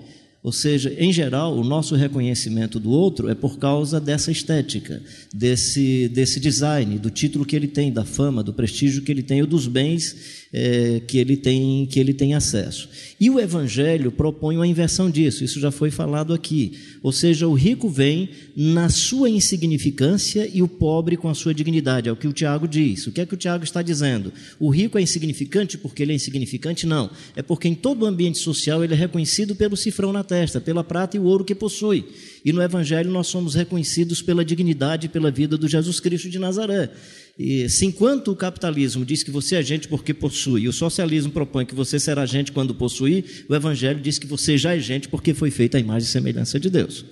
Ou 0.47 0.53
seja, 0.53 0.95
em 0.97 1.12
geral, 1.12 1.57
o 1.57 1.62
nosso 1.62 1.93
reconhecimento 1.93 2.79
do 2.79 2.89
outro 2.89 3.27
é 3.27 3.36
por 3.36 3.60
causa 3.60 3.99
dessa 3.99 4.31
estética, 4.31 5.03
desse, 5.33 6.07
desse 6.07 6.39
design, 6.39 6.97
do 6.97 7.10
título 7.10 7.45
que 7.45 7.53
ele 7.53 7.67
tem, 7.67 7.91
da 7.91 8.05
fama, 8.05 8.41
do 8.41 8.53
prestígio 8.53 9.01
que 9.01 9.12
ele 9.12 9.21
tem 9.21 9.41
ou 9.41 9.47
dos 9.47 9.67
bens 9.67 10.46
é, 10.51 11.01
que, 11.05 11.17
ele 11.17 11.36
tem, 11.36 11.86
que 11.86 11.99
ele 11.99 12.13
tem 12.13 12.33
acesso. 12.33 12.89
E 13.19 13.29
o 13.29 13.39
Evangelho 13.39 14.12
propõe 14.12 14.55
uma 14.55 14.67
inversão 14.67 15.10
disso, 15.10 15.43
isso 15.43 15.60
já 15.60 15.71
foi 15.71 15.91
falado 15.91 16.33
aqui. 16.33 16.73
Ou 17.01 17.12
seja, 17.12 17.47
o 17.47 17.53
rico 17.53 17.89
vem 17.89 18.29
na 18.55 18.89
sua 18.89 19.29
insignificância 19.29 20.49
e 20.51 20.62
o 20.62 20.67
pobre 20.67 21.17
com 21.17 21.29
a 21.29 21.33
sua 21.33 21.53
dignidade, 21.53 22.10
é 22.10 22.12
o 22.12 22.15
que 22.15 22.27
o 22.27 22.33
Tiago 22.33 22.67
diz. 22.67 23.07
O 23.07 23.12
que 23.12 23.21
é 23.21 23.25
que 23.25 23.33
o 23.33 23.38
Tiago 23.38 23.63
está 23.63 23.81
dizendo? 23.81 24.31
O 24.60 24.69
rico 24.69 24.97
é 24.97 25.01
insignificante 25.01 25.77
porque 25.77 26.03
ele 26.03 26.12
é 26.12 26.15
insignificante? 26.15 26.86
Não. 26.86 27.10
É 27.36 27.41
porque 27.41 27.67
em 27.67 27.75
todo 27.75 28.03
o 28.03 28.05
ambiente 28.05 28.38
social 28.38 28.83
ele 28.83 28.93
é 28.93 28.97
reconhecido 28.97 29.55
pelo 29.55 29.75
cifrão 29.75 30.12
na 30.12 30.23
testa, 30.23 30.62
pela 30.62 30.83
prata 30.83 31.17
e 31.17 31.19
o 31.19 31.23
ouro 31.23 31.45
que 31.45 31.55
possui. 31.55 32.05
E 32.43 32.53
no 32.53 32.62
Evangelho 32.62 33.12
nós 33.12 33.27
somos 33.27 33.55
reconhecidos 33.55 34.21
pela 34.21 34.43
dignidade 34.45 35.07
e 35.07 35.10
pela 35.10 35.29
vida 35.29 35.57
do 35.57 35.67
Jesus 35.67 35.99
Cristo 35.99 36.29
de 36.29 36.39
Nazaré. 36.39 36.91
E 37.38 37.69
se 37.69 37.86
enquanto 37.86 38.32
o 38.32 38.36
capitalismo 38.36 39.06
diz 39.06 39.21
que 39.21 39.30
você 39.30 39.58
é 39.58 39.62
gente 39.62 39.88
porque 39.88 40.13
possui, 40.13 40.62
e 40.63 40.67
o 40.67 40.73
socialismo 40.73 41.32
propõe 41.32 41.65
que 41.65 41.76
você 41.76 42.00
será 42.00 42.26
gente 42.26 42.52
quando 42.52 42.73
possuir, 42.73 43.45
o 43.47 43.54
Evangelho 43.54 44.00
diz 44.00 44.17
que 44.17 44.26
você 44.26 44.58
já 44.58 44.76
é 44.76 44.80
gente 44.80 45.08
porque 45.08 45.34
foi 45.36 45.52
feita 45.52 45.78
a 45.78 45.80
imagem 45.80 46.08
e 46.08 46.12
semelhança 46.12 46.60
de 46.60 46.69
Deus. 46.69 47.06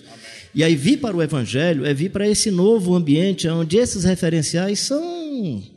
E 0.54 0.64
aí 0.64 0.76
vir 0.76 0.98
para 0.98 1.16
o 1.16 1.22
Evangelho 1.22 1.86
é 1.86 1.94
vir 1.94 2.10
para 2.10 2.28
esse 2.28 2.50
novo 2.50 2.96
ambiente 2.96 3.48
onde 3.48 3.78
esses 3.78 4.04
referenciais 4.04 4.80
são 4.80 5.75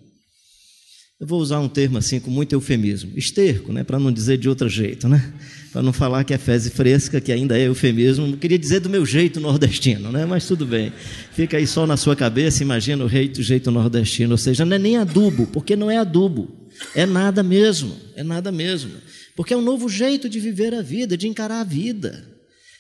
eu 1.21 1.27
vou 1.27 1.41
usar 1.41 1.59
um 1.59 1.69
termo 1.69 1.99
assim 1.99 2.21
com 2.21 2.31
muito 2.31 2.53
eufemismo, 2.53 3.11
esterco, 3.17 3.73
né, 3.73 3.83
para 3.83 3.99
não 3.99 4.13
dizer 4.13 4.39
de 4.39 4.49
outro 4.49 4.69
jeito, 4.69 5.09
né? 5.09 5.33
Para 5.73 5.83
não 5.83 5.93
falar 5.93 6.23
que 6.23 6.33
é 6.33 6.39
fezes 6.39 6.73
fresca, 6.73 7.21
que 7.21 7.33
ainda 7.33 7.59
é 7.59 7.67
eufemismo, 7.67 8.37
queria 8.37 8.59
dizer 8.59 8.81
do 8.81 8.89
meu 8.89 9.05
jeito 9.05 9.41
nordestino, 9.41 10.13
né? 10.13 10.25
Mas 10.25 10.47
tudo 10.47 10.65
bem. 10.65 10.93
Fica 11.33 11.57
aí 11.57 11.67
só 11.67 11.87
na 11.87 11.97
sua 11.97 12.15
cabeça, 12.15 12.63
imagina 12.63 13.05
o 13.05 13.09
jeito, 13.09 13.43
jeito 13.43 13.71
nordestino, 13.71 14.31
ou 14.31 14.39
seja, 14.39 14.65
não 14.65 14.77
é 14.77 14.79
nem 14.79 14.97
adubo, 14.97 15.47
porque 15.49 15.75
não 15.75 15.91
é 15.91 15.99
adubo. 15.99 16.71
É 16.95 17.05
nada 17.05 17.43
mesmo, 17.43 17.97
é 18.15 18.23
nada 18.23 18.53
mesmo. 18.53 18.93
Porque 19.35 19.53
é 19.53 19.57
um 19.57 19.63
novo 19.63 19.89
jeito 19.89 20.29
de 20.29 20.39
viver 20.39 20.73
a 20.73 20.83
vida, 20.83 21.17
de 21.17 21.27
encarar 21.27 21.61
a 21.61 21.65
vida. 21.65 22.25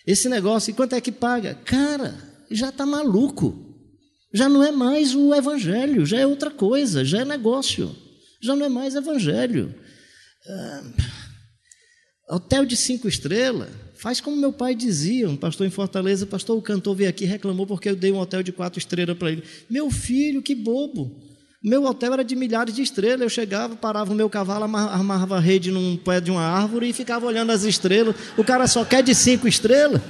Esse 0.06 0.28
negócio, 0.28 0.70
e 0.70 0.74
quanto 0.74 0.94
é 0.94 1.00
que 1.00 1.10
paga? 1.10 1.54
Cara, 1.64 2.14
já 2.50 2.68
está 2.68 2.86
maluco. 2.86 3.66
Já 4.32 4.48
não 4.48 4.62
é 4.62 4.70
mais 4.70 5.14
o 5.14 5.34
evangelho, 5.34 6.06
já 6.06 6.20
é 6.20 6.26
outra 6.26 6.50
coisa, 6.50 7.04
já 7.04 7.22
é 7.22 7.24
negócio 7.24 7.94
já 8.40 8.54
não 8.54 8.66
é 8.66 8.68
mais 8.68 8.94
evangelho. 8.94 9.74
Ah, 10.46 10.82
hotel 12.30 12.64
de 12.64 12.76
cinco 12.76 13.08
estrelas, 13.08 13.68
faz 13.94 14.20
como 14.20 14.36
meu 14.36 14.52
pai 14.52 14.74
dizia, 14.74 15.28
um 15.28 15.36
pastor 15.36 15.66
em 15.66 15.70
Fortaleza, 15.70 16.26
pastor, 16.26 16.56
o 16.56 16.62
cantor 16.62 16.94
veio 16.94 17.10
aqui 17.10 17.24
e 17.24 17.26
reclamou 17.26 17.66
porque 17.66 17.88
eu 17.88 17.96
dei 17.96 18.12
um 18.12 18.18
hotel 18.18 18.42
de 18.42 18.52
quatro 18.52 18.78
estrelas 18.78 19.16
para 19.16 19.32
ele. 19.32 19.42
Meu 19.68 19.90
filho, 19.90 20.42
que 20.42 20.54
bobo. 20.54 21.26
Meu 21.62 21.84
hotel 21.84 22.12
era 22.12 22.24
de 22.24 22.36
milhares 22.36 22.72
de 22.74 22.82
estrelas. 22.82 23.22
Eu 23.22 23.28
chegava, 23.28 23.74
parava 23.74 24.12
o 24.12 24.14
meu 24.14 24.30
cavalo, 24.30 24.64
amarrava 24.64 25.36
a 25.36 25.40
rede 25.40 25.72
num 25.72 25.96
pé 25.96 26.20
de 26.20 26.30
uma 26.30 26.42
árvore 26.42 26.88
e 26.88 26.92
ficava 26.92 27.26
olhando 27.26 27.50
as 27.50 27.64
estrelas. 27.64 28.14
O 28.36 28.44
cara 28.44 28.68
só 28.68 28.84
quer 28.84 29.02
de 29.02 29.14
cinco 29.14 29.48
estrelas. 29.48 30.00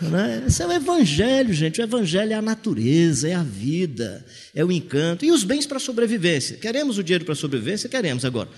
Né? 0.00 0.44
Esse 0.46 0.62
é 0.62 0.66
o 0.66 0.72
evangelho, 0.72 1.52
gente. 1.52 1.80
O 1.80 1.84
evangelho 1.84 2.32
é 2.32 2.36
a 2.36 2.42
natureza, 2.42 3.28
é 3.28 3.34
a 3.34 3.42
vida, 3.42 4.24
é 4.54 4.64
o 4.64 4.70
encanto. 4.70 5.24
E 5.24 5.32
os 5.32 5.44
bens 5.44 5.66
para 5.66 5.78
a 5.78 5.80
sobrevivência. 5.80 6.56
Queremos 6.56 6.98
o 6.98 7.02
dinheiro 7.02 7.24
para 7.24 7.32
a 7.32 7.36
sobrevivência? 7.36 7.88
Queremos 7.88 8.24
agora. 8.24 8.48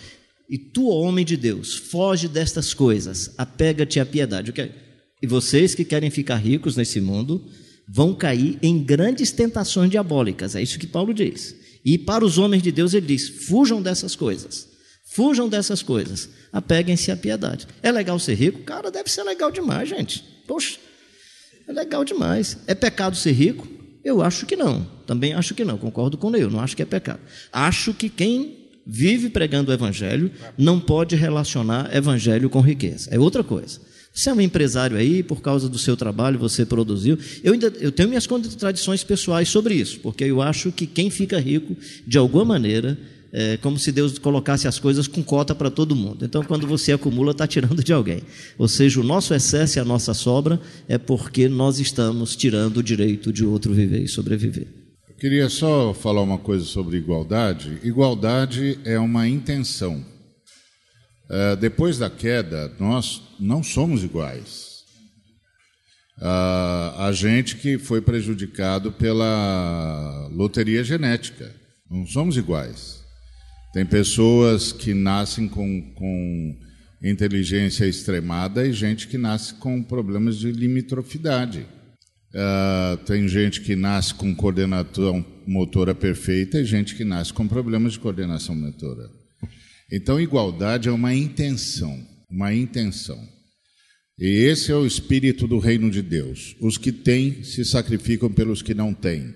E 0.48 0.59
tu, 0.59 0.88
homem 0.88 1.24
de 1.24 1.37
Deus, 1.37 1.74
foge 1.74 2.26
destas 2.26 2.74
coisas, 2.74 3.33
apega-te 3.38 4.00
à 4.00 4.05
piedade. 4.07 4.53
E 5.22 5.26
vocês 5.26 5.74
que 5.74 5.85
querem 5.85 6.11
ficar 6.11 6.37
ricos 6.37 6.76
nesse 6.76 7.00
mundo 7.00 7.46
vão 7.88 8.14
cair 8.14 8.59
em 8.61 8.83
grandes 8.83 9.31
tentações 9.31 9.90
diabólicas. 9.90 10.57
É 10.57 10.62
isso 10.62 10.79
que 10.79 10.87
Paulo 10.87 11.14
diz. 11.14 11.55
E 11.85 11.96
para 11.96 12.24
os 12.24 12.37
homens 12.37 12.62
de 12.62 12.72
Deus 12.72 12.94
ele 12.94 13.07
diz: 13.07 13.29
fujam 13.29 13.81
dessas 13.81 14.14
coisas. 14.14 14.68
Fujam 15.12 15.48
dessas 15.48 15.83
coisas. 15.83 16.29
Apeguem-se 16.53 17.11
à 17.11 17.16
piedade. 17.16 17.66
É 17.83 17.90
legal 17.90 18.18
ser 18.18 18.35
rico? 18.35 18.62
Cara, 18.62 18.90
deve 18.90 19.11
ser 19.11 19.22
legal 19.24 19.50
demais, 19.50 19.88
gente. 19.88 20.22
Poxa, 20.46 20.79
é 21.70 21.72
legal 21.72 22.04
demais. 22.04 22.59
É 22.66 22.74
pecado 22.74 23.16
ser 23.16 23.33
rico? 23.33 23.66
Eu 24.04 24.22
acho 24.22 24.46
que 24.46 24.56
não. 24.56 24.87
Também 25.06 25.35
acho 25.35 25.54
que 25.54 25.64
não. 25.64 25.78
Concordo 25.78 26.16
com 26.16 26.35
eu. 26.35 26.50
Não 26.50 26.61
acho 26.61 26.76
que 26.76 26.83
é 26.83 26.87
pecado. 26.87 27.20
Acho 27.52 27.94
que 27.94 28.09
quem 28.09 28.59
vive 28.87 29.28
pregando 29.28 29.70
o 29.70 29.74
evangelho 29.74 30.30
não 30.56 30.80
pode 30.80 31.14
relacionar 31.14 31.94
evangelho 31.94 32.50
com 32.50 32.61
riqueza. 32.61 33.09
É 33.12 33.18
outra 33.18 33.44
coisa. 33.44 33.80
Você 34.12 34.28
é 34.28 34.35
um 34.35 34.40
empresário 34.40 34.96
aí, 34.96 35.22
por 35.22 35.40
causa 35.40 35.68
do 35.68 35.78
seu 35.78 35.96
trabalho, 35.96 36.38
você 36.38 36.66
produziu. 36.66 37.16
Eu, 37.44 37.52
ainda, 37.52 37.72
eu 37.78 37.92
tenho 37.92 38.09
minhas 38.09 38.26
contradições 38.26 39.04
pessoais 39.04 39.48
sobre 39.48 39.74
isso, 39.74 40.00
porque 40.00 40.24
eu 40.24 40.42
acho 40.42 40.72
que 40.72 40.87
quem 40.87 41.11
fica 41.11 41.38
rico, 41.38 41.76
de 42.04 42.18
alguma 42.18 42.44
maneira, 42.44 42.98
é 43.32 43.56
como 43.58 43.78
se 43.78 43.92
Deus 43.92 44.18
colocasse 44.18 44.66
as 44.66 44.78
coisas 44.78 45.06
com 45.06 45.22
cota 45.22 45.54
para 45.54 45.70
todo 45.70 45.94
mundo. 45.94 46.24
Então, 46.24 46.42
quando 46.42 46.66
você 46.66 46.92
acumula, 46.92 47.32
está 47.32 47.46
tirando 47.46 47.82
de 47.82 47.92
alguém. 47.92 48.22
Ou 48.58 48.66
seja, 48.66 49.00
o 49.00 49.04
nosso 49.04 49.32
excesso 49.34 49.78
e 49.78 49.80
a 49.80 49.84
nossa 49.84 50.12
sobra 50.14 50.60
é 50.88 50.98
porque 50.98 51.48
nós 51.48 51.78
estamos 51.78 52.34
tirando 52.34 52.78
o 52.78 52.82
direito 52.82 53.32
de 53.32 53.44
outro 53.44 53.72
viver 53.72 54.02
e 54.02 54.08
sobreviver. 54.08 54.66
Eu 55.08 55.14
queria 55.14 55.48
só 55.48 55.94
falar 55.94 56.22
uma 56.22 56.38
coisa 56.38 56.64
sobre 56.64 56.96
igualdade. 56.96 57.78
Igualdade 57.82 58.78
é 58.84 58.98
uma 58.98 59.28
intenção. 59.28 60.04
Uh, 61.30 61.54
depois 61.60 61.98
da 61.98 62.10
queda, 62.10 62.72
nós 62.80 63.22
não 63.38 63.62
somos 63.62 64.02
iguais. 64.02 64.80
Uh, 66.18 66.98
a 66.98 67.12
gente 67.14 67.56
que 67.56 67.78
foi 67.78 68.00
prejudicado 68.00 68.90
pela 68.92 70.28
loteria 70.32 70.82
genética. 70.82 71.54
Não 71.88 72.06
somos 72.06 72.36
iguais. 72.36 72.99
Tem 73.72 73.87
pessoas 73.87 74.72
que 74.72 74.92
nascem 74.92 75.48
com, 75.48 75.92
com 75.94 76.59
inteligência 77.02 77.87
extremada 77.87 78.66
e 78.66 78.72
gente 78.72 79.06
que 79.06 79.16
nasce 79.16 79.54
com 79.54 79.80
problemas 79.83 80.38
de 80.38 80.50
limitrofidade. 80.50 81.66
Uh, 82.33 82.96
tem 83.06 83.28
gente 83.28 83.61
que 83.61 83.76
nasce 83.76 84.14
com 84.14 84.35
coordenação 84.35 85.24
motora 85.46 85.94
perfeita 85.94 86.61
e 86.61 86.64
gente 86.64 86.94
que 86.96 87.04
nasce 87.04 87.33
com 87.33 87.46
problemas 87.46 87.92
de 87.92 88.00
coordenação 88.00 88.54
motora. 88.54 89.09
Então, 89.92 90.20
igualdade 90.20 90.88
é 90.88 90.92
uma 90.92 91.14
intenção, 91.14 91.96
uma 92.30 92.54
intenção. 92.54 93.20
E 94.18 94.26
esse 94.46 94.70
é 94.70 94.74
o 94.76 94.87
espírito 94.87 95.46
do 95.46 95.59
reino 95.59 95.90
de 95.90 96.02
Deus. 96.02 96.54
Os 96.61 96.76
que 96.76 96.92
têm 96.92 97.42
se 97.42 97.64
sacrificam 97.64 98.30
pelos 98.30 98.62
que 98.62 98.74
não 98.74 98.92
têm. 98.92 99.35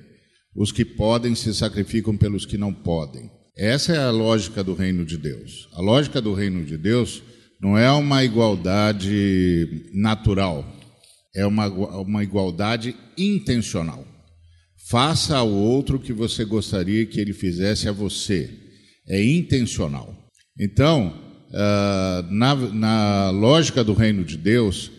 Os 0.54 0.70
que 0.70 0.84
podem 0.84 1.34
se 1.34 1.54
sacrificam 1.54 2.16
pelos 2.16 2.44
que 2.44 2.58
não 2.58 2.72
podem. 2.72 3.30
Essa 3.56 3.92
é 3.92 3.98
a 3.98 4.10
lógica 4.10 4.64
do 4.64 4.74
reino 4.74 5.04
de 5.04 5.16
Deus. 5.16 5.68
A 5.72 5.80
lógica 5.80 6.20
do 6.20 6.34
reino 6.34 6.64
de 6.64 6.76
Deus 6.76 7.22
não 7.60 7.78
é 7.78 7.90
uma 7.92 8.24
igualdade 8.24 9.90
natural, 9.94 10.66
é 11.34 11.46
uma, 11.46 11.68
uma 12.00 12.24
igualdade 12.24 12.96
intencional. 13.16 14.04
Faça 14.88 15.36
ao 15.36 15.48
outro 15.48 15.96
o 15.96 16.00
que 16.00 16.12
você 16.12 16.44
gostaria 16.44 17.06
que 17.06 17.20
ele 17.20 17.32
fizesse 17.32 17.88
a 17.88 17.92
você. 17.92 18.50
É 19.08 19.22
intencional. 19.24 20.14
Então, 20.58 21.14
uh, 21.50 22.32
na, 22.32 22.54
na 22.56 23.30
lógica 23.30 23.84
do 23.84 23.94
reino 23.94 24.24
de 24.24 24.36
Deus, 24.36 24.90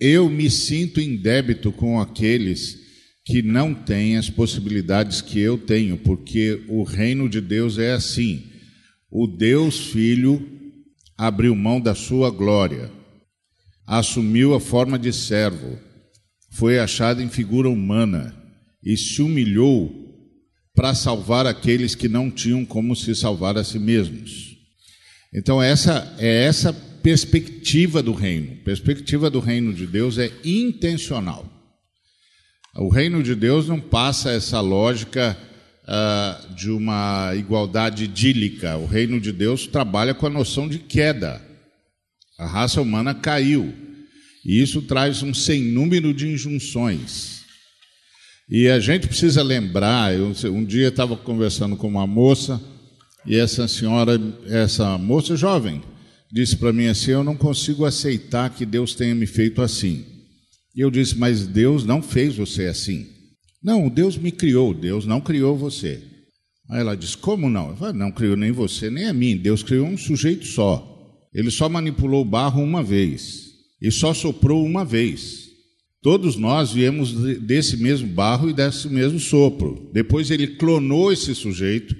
eu 0.00 0.30
me 0.30 0.50
sinto 0.50 0.98
em 0.98 1.14
débito 1.16 1.70
com 1.70 2.00
aqueles 2.00 2.87
que 3.28 3.42
não 3.42 3.74
tem 3.74 4.16
as 4.16 4.30
possibilidades 4.30 5.20
que 5.20 5.38
eu 5.38 5.58
tenho, 5.58 5.98
porque 5.98 6.64
o 6.66 6.82
reino 6.82 7.28
de 7.28 7.42
Deus 7.42 7.76
é 7.76 7.92
assim. 7.92 8.42
O 9.10 9.26
Deus 9.26 9.88
Filho 9.88 10.48
abriu 11.14 11.54
mão 11.54 11.78
da 11.78 11.94
sua 11.94 12.30
glória, 12.30 12.90
assumiu 13.86 14.54
a 14.54 14.60
forma 14.60 14.98
de 14.98 15.12
servo, 15.12 15.78
foi 16.52 16.78
achado 16.78 17.20
em 17.20 17.28
figura 17.28 17.68
humana 17.68 18.34
e 18.82 18.96
se 18.96 19.20
humilhou 19.20 19.92
para 20.74 20.94
salvar 20.94 21.46
aqueles 21.46 21.94
que 21.94 22.08
não 22.08 22.30
tinham 22.30 22.64
como 22.64 22.96
se 22.96 23.14
salvar 23.14 23.58
a 23.58 23.64
si 23.64 23.78
mesmos. 23.78 24.56
Então 25.34 25.62
essa 25.62 26.16
é 26.18 26.44
essa 26.44 26.72
perspectiva 26.72 28.02
do 28.02 28.14
reino. 28.14 28.56
Perspectiva 28.64 29.28
do 29.28 29.38
reino 29.38 29.74
de 29.74 29.86
Deus 29.86 30.16
é 30.16 30.32
intencional. 30.42 31.57
O 32.76 32.88
reino 32.88 33.22
de 33.22 33.34
Deus 33.34 33.68
não 33.68 33.80
passa 33.80 34.30
essa 34.30 34.60
lógica 34.60 35.36
uh, 35.84 36.54
de 36.54 36.70
uma 36.70 37.32
igualdade 37.34 38.04
idílica. 38.04 38.76
O 38.76 38.86
reino 38.86 39.20
de 39.20 39.32
Deus 39.32 39.66
trabalha 39.66 40.14
com 40.14 40.26
a 40.26 40.30
noção 40.30 40.68
de 40.68 40.78
queda. 40.78 41.42
A 42.38 42.46
raça 42.46 42.80
humana 42.80 43.14
caiu. 43.14 43.74
E 44.44 44.62
isso 44.62 44.82
traz 44.82 45.22
um 45.22 45.34
sem 45.34 45.62
número 45.62 46.14
de 46.14 46.28
injunções. 46.28 47.42
E 48.48 48.68
a 48.68 48.78
gente 48.80 49.08
precisa 49.08 49.42
lembrar, 49.42 50.14
eu, 50.14 50.32
um 50.46 50.64
dia 50.64 50.88
estava 50.88 51.16
conversando 51.16 51.76
com 51.76 51.86
uma 51.86 52.06
moça, 52.06 52.58
e 53.26 53.36
essa 53.36 53.68
senhora, 53.68 54.18
essa 54.46 54.96
moça 54.96 55.36
jovem, 55.36 55.82
disse 56.32 56.56
para 56.56 56.72
mim 56.72 56.86
assim: 56.86 57.10
Eu 57.10 57.22
não 57.22 57.36
consigo 57.36 57.84
aceitar 57.84 58.48
que 58.48 58.64
Deus 58.64 58.94
tenha 58.94 59.14
me 59.14 59.26
feito 59.26 59.60
assim. 59.60 60.17
E 60.74 60.80
eu 60.80 60.90
disse: 60.90 61.16
Mas 61.16 61.46
Deus 61.46 61.84
não 61.84 62.02
fez 62.02 62.36
você 62.36 62.66
assim. 62.66 63.06
Não, 63.62 63.88
Deus 63.88 64.16
me 64.16 64.30
criou, 64.30 64.72
Deus 64.72 65.04
não 65.04 65.20
criou 65.20 65.56
você. 65.56 66.02
Aí 66.70 66.80
ela 66.80 66.96
disse: 66.96 67.16
Como 67.16 67.48
não? 67.48 67.70
Eu 67.70 67.76
falei, 67.76 67.94
não 67.94 68.12
criou 68.12 68.36
nem 68.36 68.52
você, 68.52 68.90
nem 68.90 69.06
a 69.06 69.12
mim. 69.12 69.36
Deus 69.36 69.62
criou 69.62 69.86
um 69.86 69.96
sujeito 69.96 70.46
só. 70.46 70.96
Ele 71.34 71.50
só 71.50 71.68
manipulou 71.68 72.22
o 72.22 72.24
barro 72.24 72.62
uma 72.62 72.82
vez 72.82 73.48
e 73.80 73.90
só 73.90 74.12
soprou 74.12 74.64
uma 74.64 74.84
vez. 74.84 75.48
Todos 76.02 76.36
nós 76.36 76.72
viemos 76.72 77.12
desse 77.40 77.76
mesmo 77.76 78.08
barro 78.08 78.48
e 78.48 78.52
desse 78.52 78.88
mesmo 78.88 79.18
sopro. 79.18 79.90
Depois 79.92 80.30
ele 80.30 80.46
clonou 80.46 81.12
esse 81.12 81.34
sujeito. 81.34 81.94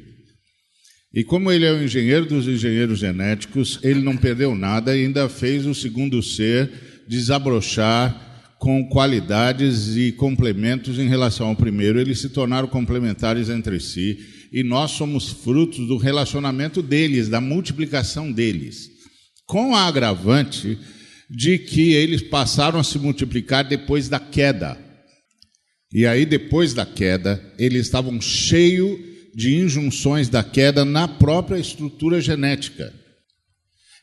E 1.12 1.24
como 1.24 1.50
ele 1.50 1.64
é 1.64 1.72
o 1.72 1.83
engenheiro 1.83 2.26
dos 2.26 2.46
engenheiros 2.46 3.00
genéticos, 3.00 3.81
ele 3.83 4.00
não 4.00 4.16
perdeu 4.16 4.54
nada 4.54 4.96
e 4.96 5.04
ainda 5.04 5.28
fez 5.28 5.66
o 5.66 5.74
segundo 5.74 6.22
ser 6.22 6.70
desabrochar 7.09 8.28
com 8.59 8.88
qualidades 8.88 9.97
e 9.97 10.11
complementos 10.11 10.99
em 10.99 11.09
relação 11.09 11.49
ao 11.49 11.57
primeiro, 11.57 12.01
eles 12.01 12.18
se 12.18 12.29
tornaram 12.29 12.66
complementares 12.66 13.49
entre 13.49 13.79
si, 13.79 14.18
e 14.53 14.64
nós 14.64 14.90
somos 14.92 15.29
frutos 15.29 15.87
do 15.87 15.97
relacionamento 15.97 16.83
deles, 16.83 17.29
da 17.29 17.40
multiplicação 17.40 18.33
deles, 18.33 18.90
com 19.47 19.77
a 19.77 19.87
agravante 19.87 20.77
de 21.31 21.59
que 21.59 21.92
eles 21.92 22.23
passaram 22.23 22.81
a 22.81 22.85
se 22.85 22.99
multiplicar 22.99 23.66
depois 23.66 24.09
da 24.09 24.18
queda. 24.18 24.77
E 25.92 26.05
aí, 26.05 26.27
depois 26.27 26.75
da 26.75 26.85
queda, 26.85 27.40
eles 27.59 27.87
estavam 27.87 28.21
cheios 28.21 28.99
de 29.35 29.55
injunções 29.55 30.29
da 30.29 30.42
queda 30.42 30.85
na 30.85 31.07
própria 31.07 31.59
estrutura 31.59 32.21
genética. 32.21 32.92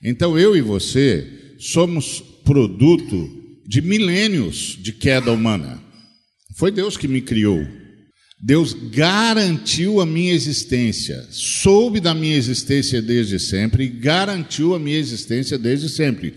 Então, 0.02 0.39
eu 0.39 0.56
e 0.56 0.62
você 0.62 1.56
somos 1.60 2.22
produto 2.44 3.44
de 3.67 3.82
milênios 3.82 4.78
de 4.82 4.91
queda 4.91 5.32
humana. 5.32 5.82
Foi 6.56 6.71
Deus 6.71 6.95
que 6.95 7.08
me 7.08 7.21
criou. 7.21 7.65
Deus 8.41 8.73
garantiu 8.73 9.99
a 9.99 10.06
minha 10.06 10.34
existência, 10.34 11.25
soube 11.32 11.99
da 11.99 12.13
minha 12.13 12.36
existência 12.36 13.01
desde 13.01 13.39
sempre 13.39 13.86
e 13.86 13.89
garantiu 13.89 14.75
a 14.75 14.80
minha 14.80 14.97
existência 14.97 15.58
desde 15.58 15.89
sempre. 15.89 16.34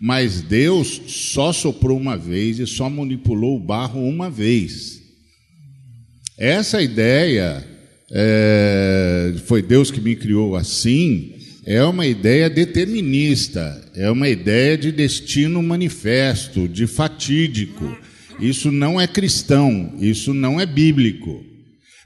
Mas 0.00 0.40
Deus 0.40 1.02
só 1.08 1.52
soprou 1.52 1.98
uma 1.98 2.16
vez 2.16 2.58
e 2.58 2.66
só 2.66 2.88
manipulou 2.88 3.56
o 3.56 3.62
barro 3.62 4.02
uma 4.02 4.30
vez. 4.30 5.00
Essa 6.38 6.80
ideia 6.80 7.62
é, 8.10 9.34
foi 9.44 9.60
Deus 9.60 9.90
que 9.90 10.00
me 10.00 10.16
criou 10.16 10.56
assim, 10.56 11.34
é 11.72 11.84
uma 11.84 12.04
ideia 12.04 12.50
determinista, 12.50 13.80
é 13.94 14.10
uma 14.10 14.28
ideia 14.28 14.76
de 14.76 14.90
destino 14.90 15.62
manifesto, 15.62 16.66
de 16.66 16.84
fatídico. 16.84 17.96
Isso 18.40 18.72
não 18.72 19.00
é 19.00 19.06
cristão, 19.06 19.94
isso 20.00 20.34
não 20.34 20.60
é 20.60 20.66
bíblico. 20.66 21.44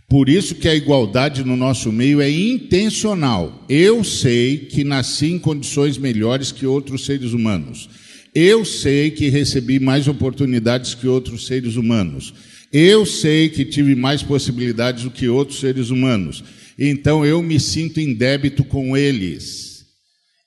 Por 0.07 0.29
isso 0.29 0.55
que 0.55 0.69
a 0.69 0.75
igualdade 0.75 1.43
no 1.43 1.57
nosso 1.57 1.91
meio 1.91 2.21
é 2.21 2.31
intencional. 2.31 3.65
Eu 3.67 4.05
sei 4.05 4.59
que 4.59 4.85
nasci 4.85 5.33
em 5.33 5.39
condições 5.39 5.97
melhores 5.97 6.53
que 6.53 6.67
outros 6.67 7.07
seres 7.07 7.33
humanos. 7.33 7.89
Eu 8.35 8.67
sei 8.67 9.13
que 9.13 9.31
recebi 9.31 9.81
mais 9.81 10.07
oportunidades 10.07 10.95
que 10.95 11.09
outros 11.09 11.47
seres 11.47 11.77
humanos. 11.77 12.35
Eu 12.71 13.07
sei 13.07 13.49
que 13.49 13.65
tive 13.65 13.95
mais 13.95 14.23
possibilidades 14.23 15.05
do 15.05 15.11
que 15.11 15.27
outros 15.27 15.59
seres 15.59 15.89
humanos. 15.89 16.45
Então 16.79 17.25
eu 17.25 17.43
me 17.43 17.59
sinto 17.61 18.01
em 18.01 18.15
débito 18.15 18.65
com 18.65 18.97
eles. 18.97 19.85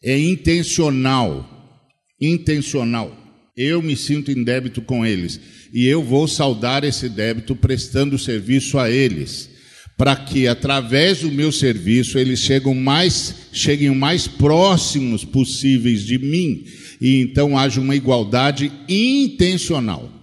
É 0.03 0.17
intencional. 0.17 1.83
Intencional. 2.21 3.15
Eu 3.55 3.81
me 3.81 3.95
sinto 3.95 4.31
em 4.31 4.43
débito 4.43 4.81
com 4.81 5.05
eles. 5.05 5.39
E 5.73 5.85
eu 5.85 6.03
vou 6.03 6.27
saldar 6.27 6.83
esse 6.83 7.09
débito 7.09 7.55
prestando 7.55 8.17
serviço 8.17 8.77
a 8.77 8.89
eles 8.89 9.57
para 9.97 10.15
que 10.15 10.47
através 10.47 11.21
do 11.21 11.31
meu 11.31 11.51
serviço 11.51 12.19
eles 12.19 12.39
cheguem 12.39 12.75
mais, 12.75 13.33
cheguem 13.51 13.89
mais 13.95 14.27
próximos 14.27 15.25
possíveis 15.25 16.05
de 16.05 16.19
mim 16.19 16.63
e 17.01 17.19
então 17.21 17.57
haja 17.57 17.81
uma 17.81 17.95
igualdade 17.95 18.71
intencional. 18.87 20.13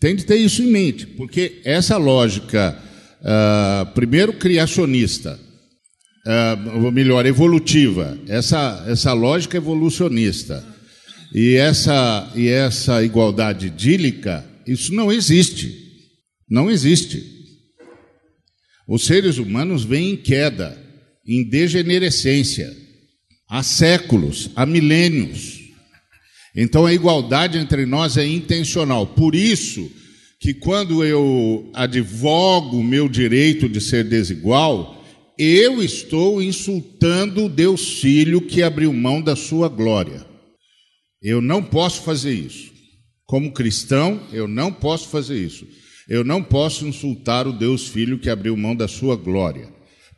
Tem 0.00 0.16
de 0.16 0.24
ter 0.24 0.36
isso 0.36 0.62
em 0.62 0.68
mente, 0.68 1.06
porque 1.06 1.60
essa 1.62 1.98
lógica, 1.98 2.82
uh, 3.20 3.86
primeiro 3.94 4.32
criacionista, 4.32 5.38
uh, 6.26 6.92
melhor, 6.92 7.26
evolutiva, 7.26 8.18
essa, 8.26 8.84
essa 8.88 9.12
lógica 9.12 9.56
evolucionista 9.56 10.64
e 11.34 11.54
essa, 11.54 12.30
e 12.34 12.48
essa 12.48 13.02
igualdade 13.02 13.68
idílica, 13.68 14.44
isso 14.66 14.94
não 14.94 15.12
existe. 15.12 15.88
Não 16.48 16.68
existe. 16.68 17.24
Os 18.88 19.04
seres 19.04 19.38
humanos 19.38 19.84
vêm 19.84 20.10
em 20.10 20.16
queda, 20.16 20.76
em 21.24 21.48
degenerescência, 21.48 22.76
há 23.48 23.62
séculos, 23.62 24.50
há 24.56 24.66
milênios. 24.66 25.60
Então 26.56 26.84
a 26.84 26.92
igualdade 26.92 27.56
entre 27.56 27.86
nós 27.86 28.16
é 28.16 28.26
intencional. 28.26 29.06
Por 29.06 29.36
isso 29.36 29.88
que 30.40 30.54
quando 30.54 31.04
eu 31.04 31.70
advogo 31.74 32.78
o 32.78 32.82
meu 32.82 33.08
direito 33.10 33.68
de 33.68 33.78
ser 33.78 34.04
desigual, 34.04 35.04
eu 35.38 35.82
estou 35.82 36.42
insultando 36.42 37.44
o 37.44 37.48
Deus 37.48 38.00
Filho 38.00 38.40
que 38.40 38.62
abriu 38.62 38.90
mão 38.90 39.20
da 39.20 39.36
sua 39.36 39.68
glória. 39.68 40.26
Eu 41.22 41.42
não 41.42 41.62
posso 41.62 42.02
fazer 42.02 42.32
isso. 42.32 42.72
Como 43.26 43.52
cristão, 43.52 44.20
eu 44.32 44.48
não 44.48 44.72
posso 44.72 45.08
fazer 45.08 45.38
isso. 45.38 45.66
Eu 46.08 46.24
não 46.24 46.42
posso 46.42 46.86
insultar 46.86 47.46
o 47.46 47.52
Deus 47.52 47.86
Filho 47.86 48.18
que 48.18 48.30
abriu 48.30 48.56
mão 48.56 48.74
da 48.74 48.88
sua 48.88 49.16
glória, 49.16 49.68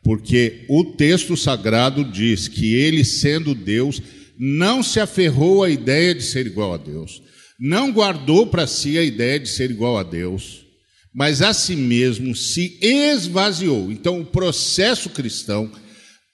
porque 0.03 0.65
o 0.69 0.85
texto 0.97 1.37
sagrado 1.37 2.05
diz 2.05 2.49
que 2.49 2.75
ele, 2.75 3.05
sendo 3.05 3.55
Deus, 3.55 4.01
não 4.39 4.83
se 4.83 4.99
aferrou 5.01 5.63
à 5.63 5.69
ideia 5.69 6.15
de 6.15 6.23
ser 6.23 6.47
igual 6.47 6.73
a 6.73 6.79
Deus, 6.79 7.23
não 7.65 7.93
guardou 7.93 8.45
para 8.49 8.67
si 8.67 8.99
a 8.99 9.05
ideia 9.05 9.39
de 9.39 9.49
ser 9.49 9.71
igual 9.71 9.97
a 9.97 10.03
Deus, 10.03 10.67
mas 11.15 11.41
a 11.41 11.55
si 11.55 11.77
mesmo 11.77 12.35
se 12.35 12.77
esvaziou. 12.83 13.93
Então, 13.93 14.21
o 14.21 14.27
processo 14.27 15.09
cristão 15.09 15.71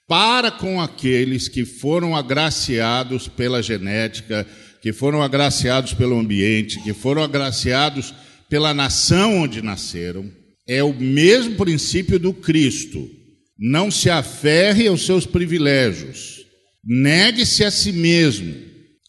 para 0.07 0.49
com 0.49 0.81
aqueles 0.81 1.47
que 1.47 1.65
foram 1.65 2.15
agraciados 2.15 3.27
pela 3.27 3.61
genética, 3.61 4.43
que 4.81 4.91
foram 4.91 5.21
agraciados 5.21 5.93
pelo 5.93 6.17
ambiente, 6.17 6.81
que 6.81 6.95
foram 6.95 7.21
agraciados 7.21 8.11
pela 8.49 8.73
nação 8.73 9.43
onde 9.43 9.61
nasceram, 9.61 10.27
é 10.67 10.83
o 10.83 10.95
mesmo 10.95 11.57
princípio 11.57 12.17
do 12.17 12.33
Cristo. 12.33 13.07
Não 13.55 13.91
se 13.91 14.09
aferre 14.09 14.87
aos 14.87 15.05
seus 15.05 15.27
privilégios, 15.27 16.43
negue-se 16.83 17.63
a 17.63 17.69
si 17.69 17.91
mesmo, 17.91 18.51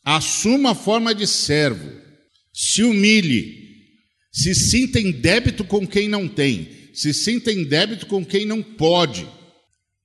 assuma 0.05 0.73
a 0.73 0.75
forma 0.75 1.15
de 1.15 1.27
servo, 1.27 2.00
se 2.63 2.83
humilhe, 2.83 3.57
se 4.31 4.55
sinta 4.55 5.01
em 5.01 5.11
débito 5.11 5.65
com 5.65 5.87
quem 5.87 6.07
não 6.09 6.29
tem, 6.29 6.69
se 6.93 7.15
sinta 7.15 7.51
em 7.51 7.65
débito 7.65 8.05
com 8.05 8.23
quem 8.23 8.45
não 8.45 8.63
pode. 8.63 9.27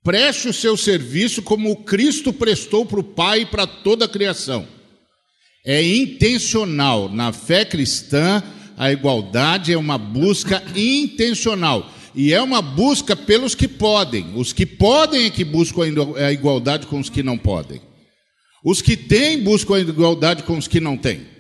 Preste 0.02 0.48
o 0.48 0.54
seu 0.54 0.78
serviço 0.78 1.42
como 1.42 1.84
Cristo 1.84 2.32
prestou 2.32 2.86
para 2.86 3.02
o 3.02 3.04
Pai 3.04 3.42
e 3.42 3.46
para 3.46 3.68
toda 3.68 4.06
a 4.06 4.08
criação. 4.08 4.66
É 5.66 5.84
intencional 5.84 7.10
na 7.10 7.34
fé 7.34 7.66
cristã 7.66 8.42
a 8.78 8.90
igualdade 8.90 9.74
é 9.74 9.78
uma 9.78 9.98
busca 9.98 10.64
intencional. 10.76 11.92
E 12.14 12.32
é 12.32 12.42
uma 12.42 12.62
busca 12.62 13.18
pelos 13.18 13.54
que 13.54 13.68
podem. 13.68 14.32
Os 14.34 14.54
que 14.54 14.66
podem 14.66 15.26
é 15.26 15.30
que 15.30 15.44
buscam 15.44 15.82
a 16.16 16.32
igualdade 16.32 16.88
com 16.88 17.00
os 17.00 17.10
que 17.10 17.22
não 17.22 17.38
podem. 17.38 17.82
Os 18.64 18.82
que 18.82 18.96
têm 18.96 19.44
buscam 19.44 19.76
a 19.76 19.80
igualdade 19.82 20.44
com 20.44 20.58
os 20.58 20.70
que 20.70 20.80
não 20.80 20.96
têm. 20.96 21.35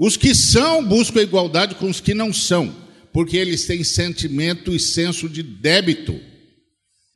Os 0.00 0.16
que 0.16 0.34
são 0.34 0.82
buscam 0.82 1.20
a 1.20 1.22
igualdade 1.22 1.74
com 1.74 1.90
os 1.90 2.00
que 2.00 2.14
não 2.14 2.32
são, 2.32 2.74
porque 3.12 3.36
eles 3.36 3.66
têm 3.66 3.84
sentimento 3.84 4.74
e 4.74 4.80
senso 4.80 5.28
de 5.28 5.42
débito. 5.42 6.18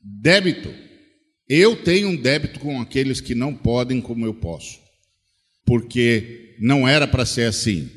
Débito. 0.02 0.70
Eu 1.48 1.76
tenho 1.76 2.08
um 2.08 2.16
débito 2.16 2.60
com 2.60 2.78
aqueles 2.82 3.22
que 3.22 3.34
não 3.34 3.54
podem 3.54 4.02
como 4.02 4.26
eu 4.26 4.34
posso, 4.34 4.78
porque 5.64 6.56
não 6.60 6.86
era 6.86 7.08
para 7.08 7.24
ser 7.24 7.46
assim. 7.46 7.88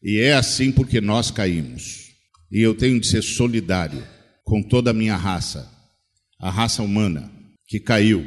E 0.00 0.20
é 0.20 0.34
assim 0.34 0.70
porque 0.70 1.00
nós 1.00 1.28
caímos. 1.28 2.12
E 2.52 2.60
eu 2.60 2.72
tenho 2.72 3.00
de 3.00 3.08
ser 3.08 3.22
solidário 3.22 4.06
com 4.44 4.62
toda 4.62 4.92
a 4.92 4.94
minha 4.94 5.16
raça, 5.16 5.68
a 6.38 6.48
raça 6.52 6.84
humana 6.84 7.32
que 7.66 7.80
caiu. 7.80 8.24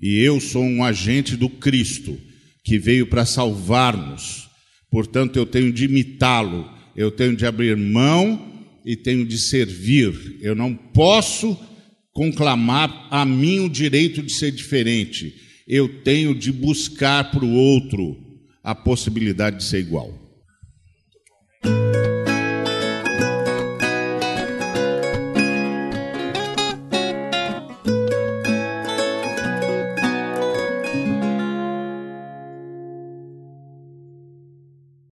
E 0.00 0.20
eu 0.20 0.40
sou 0.40 0.62
um 0.62 0.84
agente 0.84 1.36
do 1.36 1.50
Cristo 1.50 2.16
que 2.62 2.78
veio 2.78 3.08
para 3.08 3.26
salvar-nos. 3.26 4.47
Portanto, 4.90 5.36
eu 5.38 5.46
tenho 5.46 5.72
de 5.72 5.84
imitá-lo, 5.84 6.68
eu 6.96 7.10
tenho 7.10 7.36
de 7.36 7.46
abrir 7.46 7.76
mão 7.76 8.64
e 8.84 8.96
tenho 8.96 9.24
de 9.26 9.38
servir. 9.38 10.38
Eu 10.40 10.54
não 10.54 10.74
posso 10.74 11.58
conclamar 12.12 13.06
a 13.10 13.24
mim 13.24 13.60
o 13.60 13.68
direito 13.68 14.22
de 14.22 14.32
ser 14.32 14.50
diferente. 14.50 15.34
Eu 15.66 16.02
tenho 16.02 16.34
de 16.34 16.50
buscar 16.50 17.30
para 17.30 17.44
o 17.44 17.52
outro 17.52 18.16
a 18.64 18.74
possibilidade 18.74 19.58
de 19.58 19.64
ser 19.64 19.80
igual. 19.80 20.27